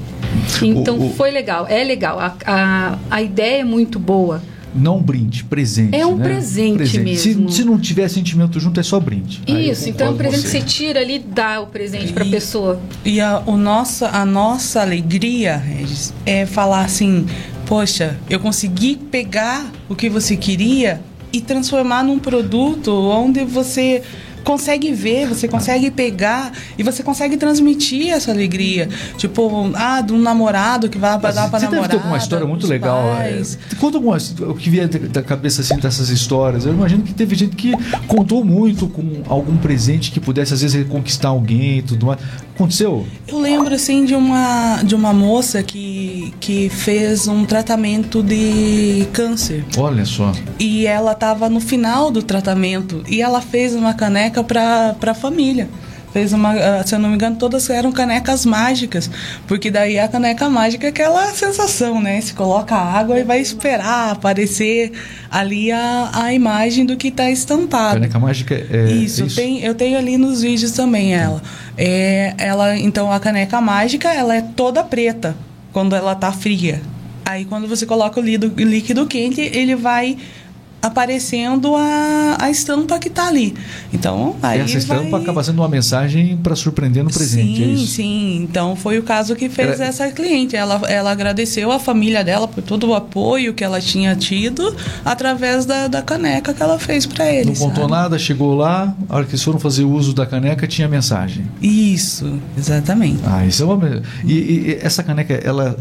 [0.62, 2.20] Então o, o, foi legal, é legal.
[2.20, 4.42] A, a, a ideia é muito boa.
[4.74, 5.96] Não brinde, presente.
[5.96, 6.24] É um né?
[6.24, 7.48] presente, presente, mesmo.
[7.48, 9.40] Se, se, não tiver sentimento junto, é só brinde.
[9.46, 12.78] Isso, então é um presente que você tira ali, dá o presente para a pessoa.
[13.06, 17.24] E a, o nossa, a nossa alegria, Regis, é falar assim:
[17.64, 21.00] poxa, eu consegui pegar o que você queria
[21.32, 24.02] e transformar num produto onde você
[24.44, 28.88] consegue ver, você consegue pegar e você consegue transmitir essa alegria.
[29.16, 31.58] Tipo, ah, de um namorado que vai dar para namorada.
[31.58, 33.00] Você deve ter alguma história muito legal.
[33.20, 33.42] É,
[33.78, 36.66] conta algumas, o que vier da cabeça assim dessas histórias.
[36.66, 37.72] Eu imagino que teve gente que
[38.06, 42.20] contou muito com algum presente que pudesse às vezes reconquistar alguém e tudo mais.
[42.54, 43.06] Aconteceu?
[43.26, 49.64] Eu lembro assim de uma de uma moça que que fez um tratamento de câncer.
[49.78, 50.32] Olha só.
[50.58, 55.14] E ela estava no final do tratamento e ela fez uma caneca para para a
[55.14, 55.68] família
[56.12, 59.10] fez uma, ah, se eu não me engano, todas eram canecas mágicas,
[59.46, 62.20] porque daí a caneca mágica é aquela sensação, né?
[62.20, 64.92] Se coloca água e vai esperar aparecer
[65.30, 67.94] ali a, a imagem do que está estampado.
[67.94, 69.24] Caneca mágica é isso.
[69.24, 69.36] isso?
[69.36, 71.42] Tem, eu tenho ali nos vídeos também ela.
[71.76, 75.36] É, ela, então a caneca mágica, ela é toda preta
[75.72, 76.82] quando ela tá fria.
[77.24, 80.16] Aí quando você coloca o líquido quente, ele vai
[80.82, 83.54] aparecendo a, a estampa que está ali.
[83.92, 85.22] Então, aí essa estampa vai...
[85.22, 87.86] acaba sendo uma mensagem para surpreender no presente, é sim, é isso?
[87.86, 89.86] Sim, Então, foi o caso que fez Era...
[89.86, 90.56] essa cliente.
[90.56, 95.66] Ela, ela agradeceu a família dela por todo o apoio que ela tinha tido através
[95.66, 97.60] da, da caneca que ela fez para eles.
[97.60, 98.02] Não contou sabe?
[98.02, 101.44] nada, chegou lá, a hora que eles foram fazer uso da caneca, tinha mensagem.
[101.60, 103.20] Isso, exatamente.
[103.24, 104.02] Ah, isso é uma...
[104.24, 105.76] E, e essa caneca, ela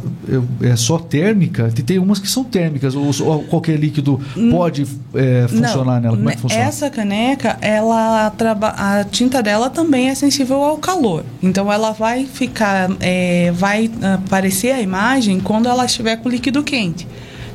[0.61, 1.71] é só térmica?
[1.85, 4.51] Tem umas que são térmicas, ou, ou qualquer líquido hum.
[4.51, 6.17] pode é, funcionar Não, nela?
[6.17, 6.63] Como é que funciona?
[6.63, 8.31] Essa caneca, ela
[8.77, 11.23] a tinta dela também é sensível ao calor.
[11.41, 13.89] Então ela vai ficar, é, vai
[14.25, 17.07] aparecer a imagem quando ela estiver com líquido quente.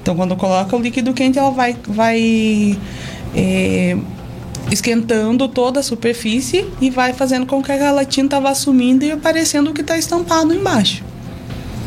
[0.02, 2.78] Então quando coloca o líquido quente, ela vai, vai
[3.34, 3.96] é,
[4.70, 9.70] esquentando toda a superfície e vai fazendo com que aquela tinta vá sumindo e aparecendo
[9.70, 11.02] o que está estampado embaixo.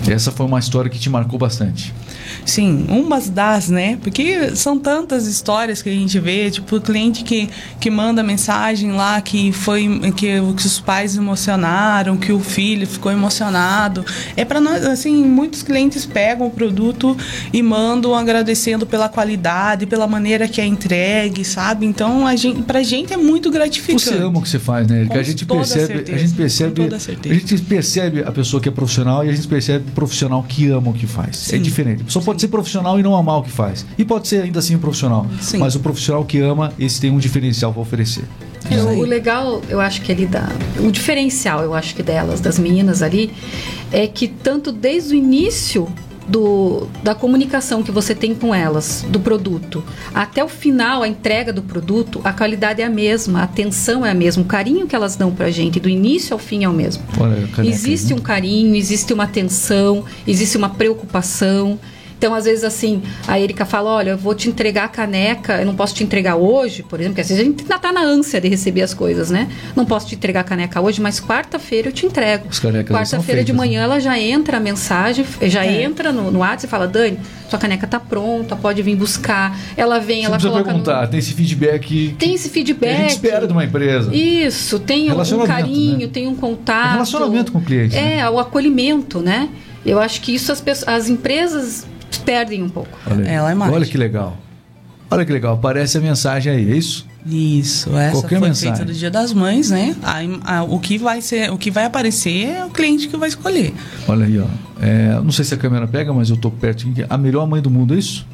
[0.08, 1.94] Essa foi uma história que te marcou bastante.
[2.48, 4.00] Sim, umas das, né?
[4.02, 8.94] Porque são tantas histórias que a gente vê, tipo, o cliente que, que manda mensagem
[8.94, 14.06] lá que foi que, que os pais emocionaram, que o filho ficou emocionado.
[14.38, 17.18] É para nós, assim, muitos clientes pegam o produto
[17.52, 21.86] e mandam agradecendo pela qualidade, pela maneira que é entregue, sabe?
[21.86, 24.06] Então, a gente, pra gente é muito gratificante.
[24.06, 25.06] Você ama o que você faz, né?
[25.06, 26.82] Que a gente percebe, certeza, a gente percebe,
[27.30, 30.70] a gente percebe a pessoa que é profissional e a gente percebe o profissional que
[30.70, 31.48] ama o que faz.
[31.48, 31.56] É Sim.
[31.58, 32.04] É diferente.
[32.06, 32.26] Pessoa Sim.
[32.38, 33.86] Pode ser profissional e não amar o que faz.
[33.98, 35.26] E pode ser ainda assim um profissional.
[35.42, 35.58] Sim.
[35.58, 38.26] Mas o profissional que ama, esse tem um diferencial para oferecer.
[38.70, 40.50] É, o legal, eu acho que ele dá.
[40.80, 43.32] O diferencial, eu acho que delas, das meninas ali,
[43.92, 45.88] é que tanto desde o início
[46.28, 51.54] do, da comunicação que você tem com elas, do produto, até o final, a entrega
[51.54, 54.96] do produto, a qualidade é a mesma, a atenção é a mesma, o carinho que
[54.96, 57.02] elas dão pra gente, do início ao fim é o mesmo.
[57.18, 58.20] Olha, existe né?
[58.20, 61.80] um carinho, existe uma atenção, existe uma preocupação.
[62.18, 65.66] Então, às vezes, assim, a Erika fala: Olha, eu vou te entregar a caneca, eu
[65.66, 68.02] não posso te entregar hoje, por exemplo, porque às vezes a gente ainda tá na
[68.02, 69.48] ânsia de receber as coisas, né?
[69.76, 72.48] Não posso te entregar a caneca hoje, mas quarta-feira eu te entrego.
[72.90, 73.86] Quarta-feira de manhã né?
[73.86, 75.84] ela já entra a mensagem, já é.
[75.84, 79.58] entra no, no WhatsApp e fala: Dani, sua caneca tá pronta, pode vir buscar.
[79.78, 81.08] Ela vem, Você ela precisa perguntar, no...
[81.10, 82.16] tem esse feedback.
[82.18, 82.90] Tem esse feedback.
[82.90, 84.14] Que a gente espera de uma empresa.
[84.14, 86.08] Isso, tem um carinho, né?
[86.12, 86.94] tem um contato.
[86.94, 87.96] relacionamento com o cliente.
[87.96, 88.30] É, né?
[88.30, 89.50] o acolhimento, né?
[89.86, 91.86] Eu acho que isso as, pessoas, as empresas
[92.26, 92.98] perdem um pouco.
[93.10, 93.74] Olha, Ela é mais.
[93.74, 94.38] Olha que legal.
[95.10, 97.08] Olha que legal, aparece a mensagem aí, é isso?
[97.26, 98.76] Isso, essa Qualquer foi mensagem.
[98.76, 99.96] feita do Dia das Mães, né?
[100.04, 103.30] A, a, o que vai ser, o que vai aparecer é o cliente que vai
[103.30, 103.74] escolher.
[104.08, 104.46] Olha aí, ó.
[104.82, 106.86] É, não sei se a câmera pega, mas eu tô perto.
[107.10, 108.26] A melhor mãe do mundo, é isso?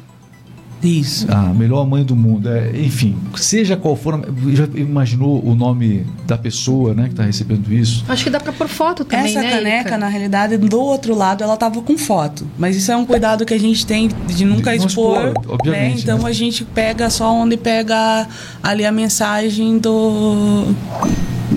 [0.84, 1.26] Isso.
[1.32, 2.48] A melhor mãe do mundo.
[2.48, 4.20] É, enfim, seja qual for.
[4.52, 8.04] Já imaginou o nome da pessoa né, que está recebendo isso?
[8.08, 9.26] Acho que dá para pôr foto também.
[9.26, 9.98] Essa né, caneca, Erika?
[9.98, 12.46] na realidade, do outro lado, ela tava com foto.
[12.58, 15.32] Mas isso é um cuidado que a gente tem de nunca de expor.
[15.64, 15.94] Né?
[15.96, 16.28] Então né?
[16.28, 18.28] a gente pega só onde pega
[18.62, 20.74] ali a mensagem do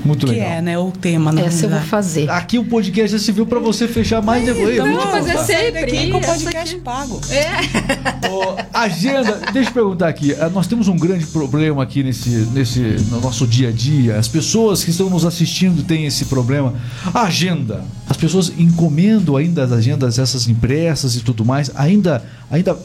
[0.07, 0.49] muito que legal.
[0.49, 1.31] é, né, o tema.
[1.31, 2.29] Na Essa eu vou fazer.
[2.29, 4.73] Aqui o podcast já se viu para você fechar mais de depois.
[4.73, 5.83] Então, vamos fazer sempre.
[5.83, 6.83] Aqui com o podcast aqui.
[6.83, 7.21] pago.
[7.29, 8.27] É.
[8.29, 10.33] Oh, agenda, deixa eu perguntar aqui.
[10.39, 14.17] Ah, nós temos um grande problema aqui nesse, nesse, no nosso dia a dia.
[14.17, 16.73] As pessoas que estão nos assistindo têm esse problema.
[17.13, 17.83] Agenda.
[18.09, 21.71] As pessoas encomendam ainda as agendas, essas impressas e tudo mais.
[21.75, 22.77] Ainda, ainda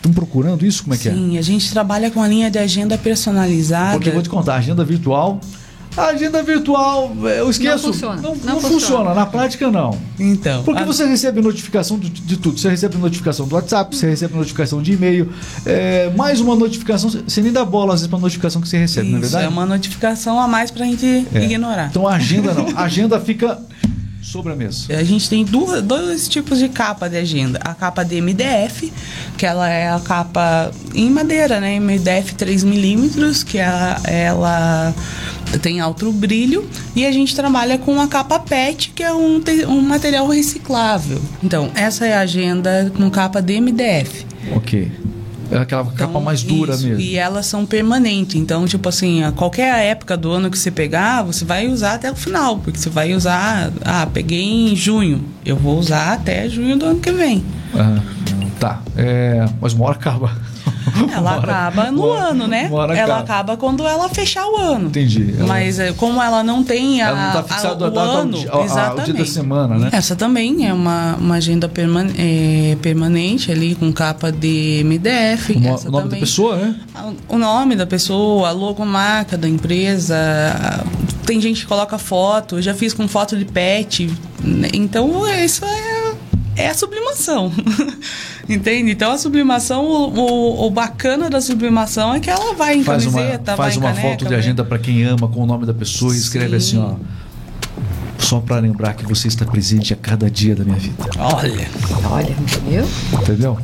[0.00, 0.82] Estão procurando isso?
[0.82, 1.12] Como é Sim, que é?
[1.12, 3.92] Sim, a gente trabalha com a linha de agenda personalizada.
[3.92, 5.38] Porque vou te contar, a agenda virtual
[5.96, 7.86] a agenda virtual, eu esqueço.
[7.86, 8.22] Não funciona.
[8.22, 8.80] Não, não, não funciona.
[8.80, 9.14] funciona.
[9.14, 9.98] na prática não.
[10.18, 10.62] Então.
[10.62, 10.86] Porque a...
[10.86, 12.58] você recebe notificação de, de, tudo.
[12.58, 15.32] Você recebe notificação do WhatsApp, você recebe notificação de e-mail,
[15.66, 17.10] é, mais uma notificação.
[17.10, 19.44] Você nem dá bola às vezes para notificação que você recebe, Isso, não é verdade?
[19.44, 21.44] É uma notificação a mais para a gente é.
[21.44, 21.88] ignorar.
[21.90, 22.68] Então a agenda não.
[22.76, 23.58] A agenda fica
[24.30, 24.96] sobre a mesa.
[24.96, 27.58] A gente tem duas, dois tipos de capa de agenda.
[27.64, 28.92] A capa de MDF,
[29.36, 31.78] que ela é a capa em madeira, né?
[31.80, 34.94] MDF 3 milímetros, que ela, ela
[35.60, 39.80] tem alto brilho e a gente trabalha com a capa PET, que é um, um
[39.80, 41.20] material reciclável.
[41.42, 44.26] Então, essa é a agenda com capa de MDF.
[44.54, 45.09] Ok.
[45.50, 47.00] É aquela então, capa mais dura isso, mesmo.
[47.00, 48.36] E elas são permanentes.
[48.36, 52.10] Então, tipo assim, a qualquer época do ano que você pegar, você vai usar até
[52.10, 52.58] o final.
[52.58, 53.72] Porque você vai usar.
[53.84, 55.24] Ah, peguei em junho.
[55.44, 57.44] Eu vou usar até junho do ano que vem.
[57.74, 58.00] Ah,
[58.58, 58.82] tá.
[58.96, 60.49] É, mas uma hora acaba.
[61.14, 62.68] Ela acaba no ano, né?
[62.70, 63.18] ela acaba.
[63.18, 63.56] acaba.
[63.56, 64.88] quando ela fechar o ano.
[64.88, 65.34] Entendi.
[65.36, 65.46] Ela...
[65.46, 68.36] Mas é, como ela não tem a, ela não tá fixado a, a, o ano,
[68.36, 69.00] a, exatamente.
[69.00, 69.88] o dia da semana, né?
[69.92, 75.52] Essa também é uma, uma agenda perman é, permanente ali com capa de MDF.
[75.52, 76.08] O, o nome também.
[76.08, 76.76] da pessoa, né?
[77.28, 80.16] O nome da pessoa, a logomarca da empresa.
[81.24, 84.10] Tem gente que coloca foto, já fiz com foto de pet.
[84.42, 84.68] Né?
[84.72, 85.89] Então, isso é,
[86.60, 87.52] é a sublimação.
[88.48, 88.90] Entende?
[88.90, 93.04] Então a sublimação, o, o, o, bacana da sublimação é que ela vai em faz
[93.04, 95.74] camiseta, uma, faz uma caneca, foto de agenda para quem ama com o nome da
[95.74, 96.94] pessoa e escreve assim, ó.
[98.18, 101.04] Só para lembrar que você está presente a cada dia da minha vida.
[101.18, 101.68] Olha.
[102.10, 102.86] Olha, entendeu?
[103.14, 103.58] Entendeu?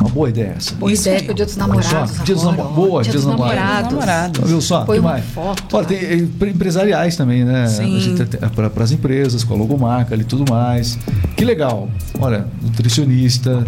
[0.00, 0.74] Uma boa ideia essa.
[0.74, 2.24] Boa Isso ideia pro Dia dos Namorados.
[2.24, 2.74] Dia dos namorados.
[2.74, 3.92] Boa, Dia dos Namorados.
[3.92, 4.48] namorados.
[4.48, 4.84] Viu só?
[4.84, 5.76] Uma foto.
[5.76, 7.66] Olha, tem eh, empresariais também, né?
[8.54, 10.98] Para as empresas, com a logomarca e tudo mais.
[11.36, 11.88] Que legal.
[12.18, 13.64] Olha, nutricionista.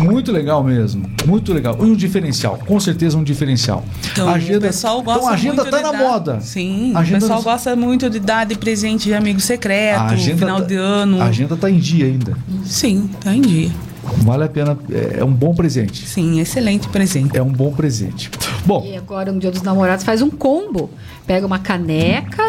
[0.00, 1.08] Muito legal mesmo.
[1.26, 1.76] Muito legal.
[1.80, 2.58] E um diferencial.
[2.66, 3.84] Com certeza um diferencial.
[4.12, 6.40] Então, agenda, o pessoal gosta então a agenda está na dar, moda.
[6.40, 7.44] Sim, o pessoal nos...
[7.44, 11.20] gosta muito de dar de presente de amigo secreto, final tá, de ano.
[11.20, 12.36] A agenda está em dia ainda.
[12.64, 13.70] Sim, está em dia.
[14.02, 16.06] Vale a pena, é, é um bom presente.
[16.06, 17.36] Sim, excelente presente.
[17.36, 18.30] É um bom presente.
[18.66, 18.84] Bom.
[18.84, 20.90] E agora, no Dia dos Namorados, faz um combo.
[21.26, 22.42] Pega uma caneca,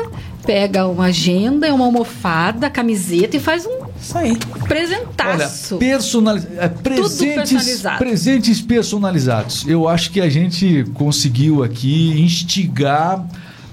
[0.46, 4.36] pega uma agenda, uma almofada, camiseta e faz um Isso aí.
[4.68, 5.76] Presentaço.
[5.76, 7.98] Olha, personali é, presentes, personalizado.
[8.00, 9.68] presentes personalizados.
[9.68, 13.26] Eu acho que a gente conseguiu aqui instigar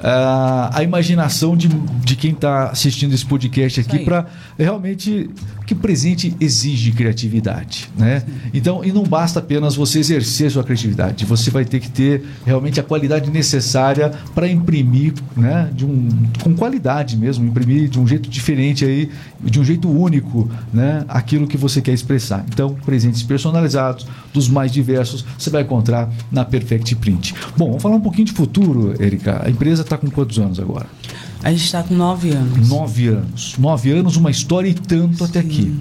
[0.02, 4.26] ah, a imaginação de, de quem está assistindo esse podcast aqui para
[4.58, 5.30] realmente
[5.70, 8.24] que presente exige criatividade, né?
[8.52, 12.80] Então, e não basta apenas você exercer sua criatividade, você vai ter que ter realmente
[12.80, 16.09] a qualidade necessária para imprimir, né, de um
[16.42, 21.46] com qualidade mesmo, imprimir de um jeito diferente aí, de um jeito único, né, aquilo
[21.46, 22.44] que você quer expressar.
[22.52, 27.33] Então, presentes personalizados, dos mais diversos, você vai encontrar na Perfect Print.
[27.56, 29.42] Bom, vamos falar um pouquinho de futuro, Erika.
[29.44, 30.87] A empresa está com quantos anos agora?
[31.42, 32.68] A gente está com nove anos.
[32.68, 33.55] Nove anos.
[33.59, 35.74] Nove anos, uma história e tanto até aqui.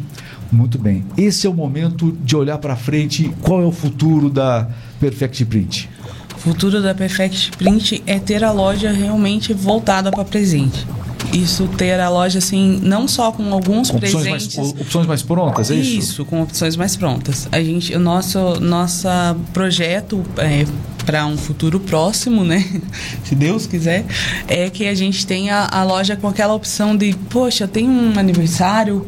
[0.52, 1.06] Muito bem.
[1.18, 3.32] Esse é o momento de olhar para frente.
[3.42, 4.68] Qual é o futuro da
[5.00, 5.90] Perfect Print?
[6.36, 10.88] O futuro da Perfect Print é ter a loja realmente voltada para presente.
[11.34, 14.58] Isso ter a loja assim, não só com alguns Opções mais, presentes.
[14.82, 16.00] opções mais prontas, é isso?
[16.00, 17.48] Isso, com opções mais prontas.
[17.52, 20.66] A gente, o nosso nossa projeto é
[21.10, 22.64] para um futuro próximo, né?
[23.26, 24.06] Se Deus quiser,
[24.48, 29.08] é que a gente tenha a loja com aquela opção de, poxa, tem um aniversário,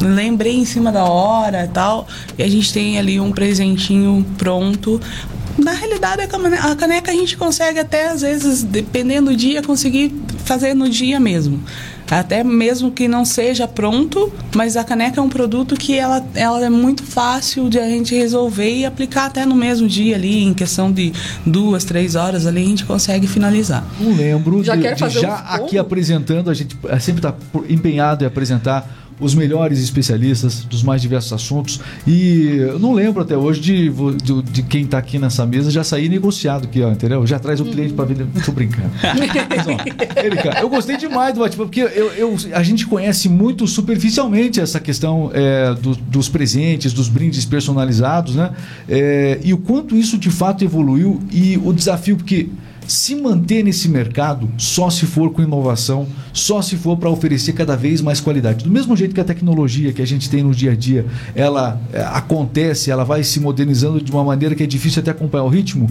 [0.00, 4.98] lembrei em cima da hora e tal, e a gente tem ali um presentinho pronto.
[5.58, 9.60] Na realidade, a cane- a caneca a gente consegue até, às vezes, dependendo do dia,
[9.62, 10.14] conseguir
[10.46, 11.62] fazer no dia mesmo.
[12.10, 16.64] Até mesmo que não seja pronto, mas a caneca é um produto que ela, ela
[16.64, 20.54] é muito fácil de a gente resolver e aplicar até no mesmo dia ali, em
[20.54, 21.12] questão de
[21.44, 23.84] duas, três horas ali, a gente consegue finalizar.
[24.00, 27.34] Não lembro Já de, de já um aqui apresentando, a gente sempre está
[27.68, 31.80] empenhado em apresentar os melhores especialistas dos mais diversos assuntos.
[32.06, 35.82] E eu não lembro até hoje de, de, de quem está aqui nessa mesa já
[35.82, 37.26] sair negociado aqui, ó, entendeu?
[37.26, 38.26] Já traz o cliente para vender.
[38.44, 38.90] Tô brincando.
[39.02, 43.66] Mas, ó, Erika, eu gostei demais do bate-papo, porque eu, eu- a gente conhece muito
[43.66, 48.50] superficialmente essa questão é, do- dos presentes, dos brindes personalizados, né?
[48.88, 52.48] É, e o quanto isso de fato evoluiu e o desafio, porque
[52.86, 57.74] se manter nesse mercado só se for com inovação, só se for para oferecer cada
[57.74, 58.62] vez mais qualidade.
[58.62, 61.80] Do mesmo jeito que a tecnologia que a gente tem no dia a dia, ela
[61.92, 65.48] é, acontece, ela vai se modernizando de uma maneira que é difícil até acompanhar o
[65.48, 65.88] ritmo.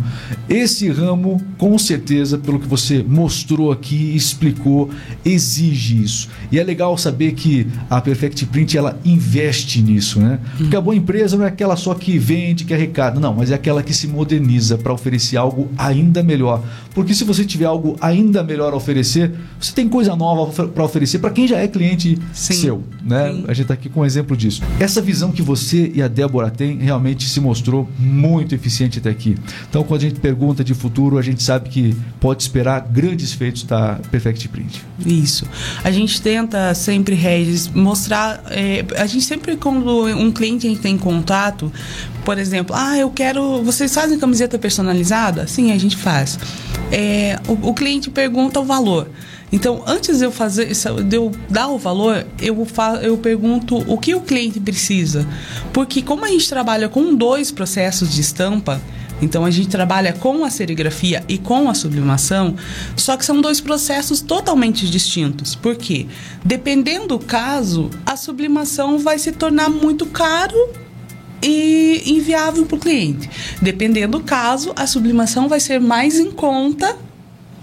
[0.47, 4.91] Esse ramo, com certeza, pelo que você mostrou aqui explicou,
[5.25, 6.29] exige isso.
[6.51, 10.39] E é legal saber que a Perfect Print ela investe nisso, né?
[10.57, 13.55] Porque a boa empresa não é aquela só que vende, que arrecada, não, mas é
[13.55, 16.63] aquela que se moderniza para oferecer algo ainda melhor.
[16.93, 20.34] Porque se você tiver algo ainda melhor a oferecer, você tem coisa nova
[20.73, 22.53] para oferecer para quem já é cliente Sim.
[22.53, 23.31] seu, né?
[23.31, 23.45] Sim.
[23.47, 24.61] A gente está aqui com um exemplo disso.
[24.79, 29.37] Essa visão que você e a Débora têm realmente se mostrou muito eficiente até aqui.
[29.69, 33.63] Então, quando a gente pergunta de futuro, a gente sabe que pode esperar grandes feitos
[33.63, 34.83] da Perfect Print.
[35.05, 35.45] Isso.
[35.83, 38.43] A gente tenta sempre, Regis, mostrar.
[38.49, 41.71] é, a gente sempre, quando um cliente a gente tem contato,
[42.23, 43.61] por exemplo, ah, eu quero.
[43.63, 45.45] Vocês fazem camiseta personalizada?
[45.47, 46.39] Sim, a gente faz.
[46.91, 49.09] É, o, o cliente pergunta o valor.
[49.55, 50.67] Então, antes de eu fazer,
[51.05, 55.25] de eu dar o valor, eu, fa, eu pergunto o que o cliente precisa.
[55.71, 58.81] Porque como a gente trabalha com dois processos de estampa,
[59.21, 62.57] então a gente trabalha com a serigrafia e com a sublimação,
[62.97, 65.55] só que são dois processos totalmente distintos.
[65.55, 66.05] Por quê?
[66.43, 70.57] Dependendo do caso, a sublimação vai se tornar muito caro
[71.41, 73.29] e inviável para o cliente.
[73.61, 77.04] Dependendo do caso, a sublimação vai ser mais em conta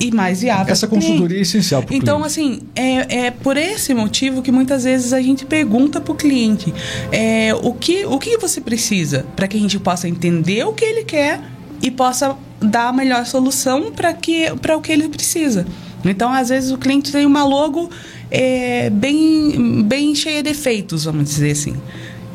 [0.01, 0.73] e mais viável.
[0.73, 2.27] Essa consultoria é essencial para o Então, cliente.
[2.27, 6.73] assim, é, é por esse motivo que muitas vezes a gente pergunta para o cliente
[7.11, 10.85] é, o, que, o que você precisa para que a gente possa entender o que
[10.85, 11.41] ele quer
[11.81, 15.67] e possa dar a melhor solução para o que ele precisa.
[16.05, 17.89] Então, às vezes, o cliente tem uma logo
[18.31, 21.77] é, bem, bem cheia de defeitos, vamos dizer assim.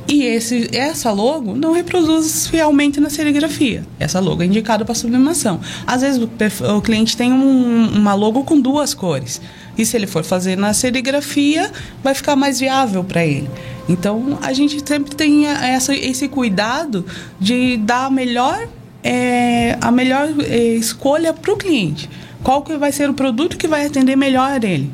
[0.08, 3.84] E esse, essa logo não reproduz fielmente na serigrafia.
[4.00, 5.60] Essa logo é indicada para sublimação.
[5.86, 6.30] Às vezes o,
[6.78, 9.42] o cliente tem um- uma logo com duas cores.
[9.78, 11.70] E se ele for fazer na serigrafia,
[12.02, 13.50] vai ficar mais viável para ele.
[13.90, 17.06] Então a gente sempre tem essa, esse cuidado
[17.40, 18.68] de dar a melhor,
[19.04, 22.10] é, a melhor é, escolha para o cliente.
[22.44, 24.90] Qual que vai ser o produto que vai atender melhor ele.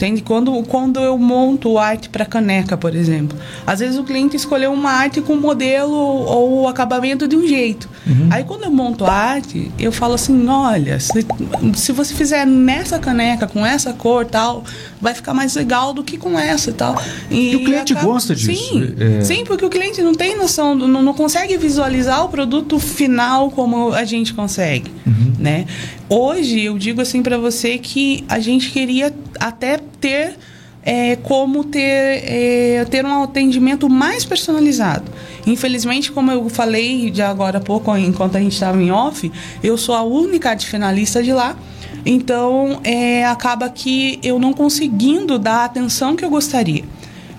[0.00, 0.22] Entende?
[0.22, 3.36] Quando, quando eu monto arte para caneca, por exemplo,
[3.66, 7.86] às vezes o cliente escolheu uma arte com modelo ou acabamento de um jeito.
[8.30, 11.26] Aí quando eu monto a arte, eu falo assim, olha, se,
[11.74, 14.64] se você fizer nessa caneca com essa cor tal,
[14.98, 16.96] vai ficar mais legal do que com essa e tal.
[17.30, 19.22] E o cliente gosta disso, Sim, é.
[19.22, 23.92] sim, porque o cliente não tem noção, não, não consegue visualizar o produto final como
[23.92, 24.90] a gente consegue,
[25.38, 25.66] né?
[26.08, 30.36] Hoje eu digo assim para você que a gente queria até ter
[30.82, 35.10] é, como ter, é, ter um atendimento mais personalizado.
[35.46, 39.30] Infelizmente, como eu falei de agora há pouco, enquanto a gente estava em off,
[39.62, 41.56] eu sou a única de finalista de lá.
[42.04, 46.84] Então, é, acaba que eu não conseguindo dar a atenção que eu gostaria.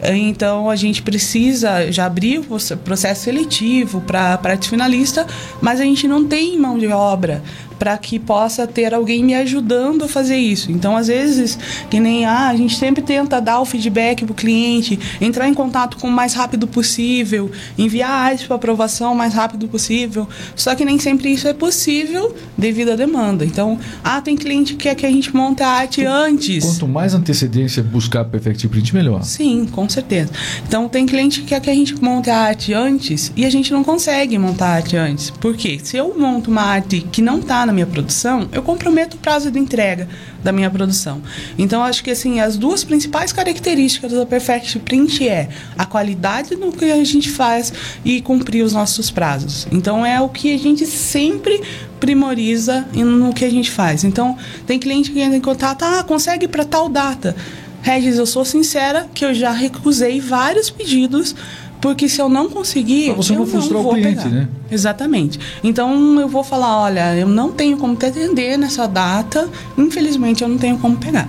[0.04, 5.28] Então a gente precisa já abrir o processo seletivo para finalista,
[5.62, 7.44] mas a gente não tem mão de obra
[7.82, 10.72] para que possa ter alguém me ajudando a fazer isso.
[10.72, 11.58] Então, às vezes,
[11.90, 15.54] que nem ah, a gente sempre tenta dar o feedback para o cliente, entrar em
[15.56, 20.30] contato com o mais rápido possível, enviar arte para aprovação o mais rápido possível.
[20.56, 23.44] Só que nem sempre isso é possível devido à demanda.
[23.44, 26.64] Então, ah, tem cliente que quer que a gente monte a arte antes.
[26.64, 29.24] Quanto mais antecedência buscar Perfect Print, melhor.
[29.24, 30.30] Sim, com certeza.
[30.68, 33.74] Então, tem cliente que quer que a gente monte a arte antes e a gente
[33.74, 35.32] não consegue montar a arte antes.
[35.32, 35.80] Por quê?
[35.82, 39.52] Se eu monto uma arte que não está na minha produção, eu comprometo o prazo
[39.52, 40.08] de entrega
[40.44, 41.22] da minha produção.
[41.58, 46.72] Então, acho que assim, as duas principais características da Perfect Print é a qualidade no
[46.72, 49.68] que a gente faz e cumprir os nossos prazos.
[49.72, 51.62] Então, é o que a gente sempre
[52.00, 54.04] primoriza no que a gente faz.
[54.04, 57.36] Então, tem cliente que entra em contato, ah, consegue para tal data.
[57.82, 61.36] Regis, eu sou sincera que eu já recusei vários pedidos
[61.82, 63.08] porque se eu não conseguir.
[63.08, 64.30] Pra você não frustrar o cliente, pegar.
[64.30, 64.48] né?
[64.70, 65.40] Exatamente.
[65.64, 70.48] Então eu vou falar: olha, eu não tenho como te atender nessa data, infelizmente eu
[70.48, 71.28] não tenho como pegar.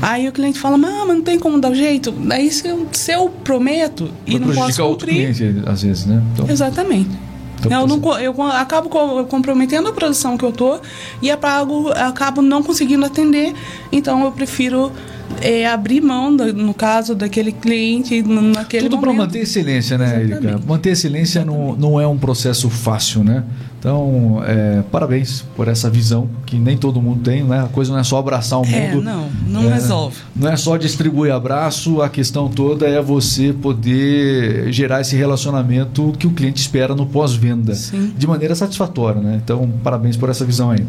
[0.00, 2.10] Aí o cliente fala, mas não tem como dar jeito.
[2.10, 4.82] Daí se eu, se eu prometo e não posso cumprir...
[4.82, 6.22] outro cliente, às vezes, né?
[6.32, 6.48] Então...
[6.48, 7.10] Exatamente.
[7.66, 8.88] Então, eu, não, eu acabo
[9.26, 10.80] comprometendo a produção que eu tô
[11.20, 13.52] e apago, acabo não conseguindo atender.
[13.92, 14.90] Então eu prefiro
[15.40, 20.60] é, abrir mão, do, no caso, daquele cliente naquele Tudo para manter excelência, né, Erika?
[20.66, 23.44] Manter excelência não, não é um processo fácil, né?
[23.78, 27.60] Então, é, parabéns por essa visão que nem todo mundo tem, né?
[27.60, 29.00] A coisa não é só abraçar o é, mundo.
[29.00, 30.16] É, não, não é, resolve.
[30.36, 36.26] Não é só distribuir abraço, a questão toda é você poder gerar esse relacionamento que
[36.26, 39.40] o cliente espera no pós-venda de maneira satisfatória, né?
[39.42, 40.84] Então, parabéns por essa visão aí.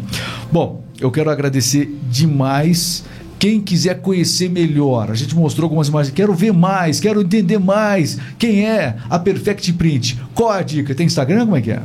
[0.52, 3.06] Bom, eu quero agradecer demais
[3.42, 6.14] quem quiser conhecer melhor, a gente mostrou algumas imagens.
[6.14, 8.20] Quero ver mais, quero entender mais.
[8.38, 10.22] Quem é a Perfect Print?
[10.36, 10.94] Qual a dica?
[10.94, 11.46] Tem Instagram?
[11.46, 11.82] Como é que é?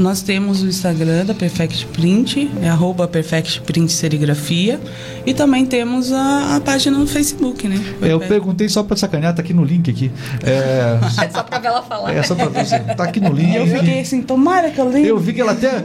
[0.00, 4.80] Nós temos o Instagram da Perfect Print, é arroba Perfect Print Serigrafia.
[5.26, 7.76] E também temos a, a página no Facebook, né?
[8.00, 10.10] É, eu perguntei só para sacanear, tá aqui no link aqui.
[10.42, 12.14] É, é só para ela falar.
[12.14, 12.78] É só para você.
[12.78, 13.54] Tá aqui no link.
[13.54, 15.06] Eu fiquei assim, tomara que eu leia.
[15.06, 15.84] Eu vi que ela até.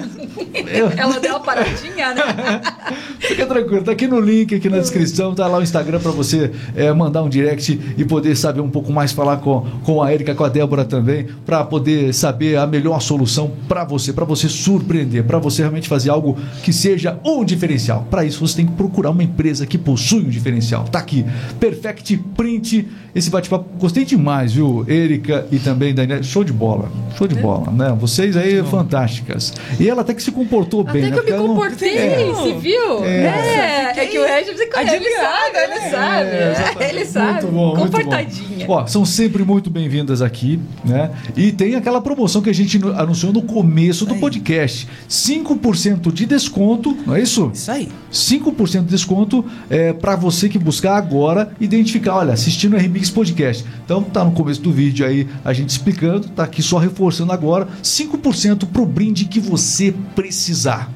[0.65, 0.91] Eu...
[0.95, 2.61] Ela deu uma paradinha, né?
[3.19, 6.51] Fica tranquilo, tá aqui no link, aqui na descrição, tá lá o Instagram para você
[6.75, 10.35] é, mandar um direct e poder saber um pouco mais, falar com, com a Erika,
[10.35, 15.23] com a Débora também, para poder saber a melhor solução para você, para você surpreender,
[15.23, 18.07] para você realmente fazer algo que seja um diferencial.
[18.09, 20.83] Para isso você tem que procurar uma empresa que possui um diferencial.
[20.85, 21.25] Tá aqui,
[21.59, 22.87] Perfect Print.
[23.13, 24.85] Esse bate-papo, gostei demais, viu?
[24.87, 26.21] Erika e também Daniela.
[26.21, 26.91] Show de bola.
[27.17, 27.95] Show de bola, né?
[27.97, 29.53] Vocês aí fantásticas.
[29.79, 31.11] E ela até que se comportou até bem, né?
[31.11, 33.05] que eu me comportei, é, se viu?
[33.05, 36.83] É, é, é que o Regis ele sabe, ele sabe.
[36.83, 37.31] É, ele sabe.
[37.33, 38.47] Muito bom, Comportadinha.
[38.49, 38.73] Muito bom.
[38.73, 41.11] Ó, são sempre muito bem-vindas aqui, né?
[41.35, 44.87] E tem aquela promoção que a gente anunciou no começo do podcast.
[45.09, 47.51] 5% de desconto, não é isso?
[47.53, 47.89] Isso aí.
[48.11, 53.65] 5% de desconto é, para você que buscar agora identificar, olha, assistindo o RMix Podcast.
[53.83, 57.67] Então tá no começo do vídeo aí a gente explicando, tá aqui só reforçando agora,
[57.83, 60.91] 5% pro brinde que você precisar.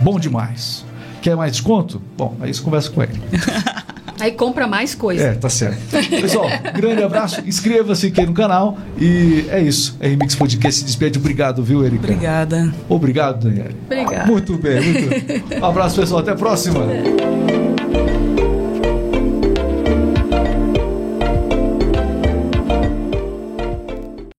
[0.00, 0.84] Bom demais.
[1.20, 2.00] Quer mais desconto?
[2.16, 3.20] Bom, aí você conversa com ele.
[4.20, 5.24] Aí compra mais coisa.
[5.24, 5.80] É, tá certo.
[6.08, 9.96] Pessoal, grande abraço, inscreva-se aqui no canal e é isso.
[10.00, 11.18] A Remix Podcast se despede.
[11.18, 12.04] Obrigado, viu, Erika?
[12.04, 12.72] Obrigada.
[12.88, 13.70] Obrigado, Daniela.
[13.86, 14.26] Obrigada.
[14.26, 15.60] Muito bem, muito bem.
[15.60, 16.20] Um abraço, pessoal.
[16.20, 16.84] Até a próxima.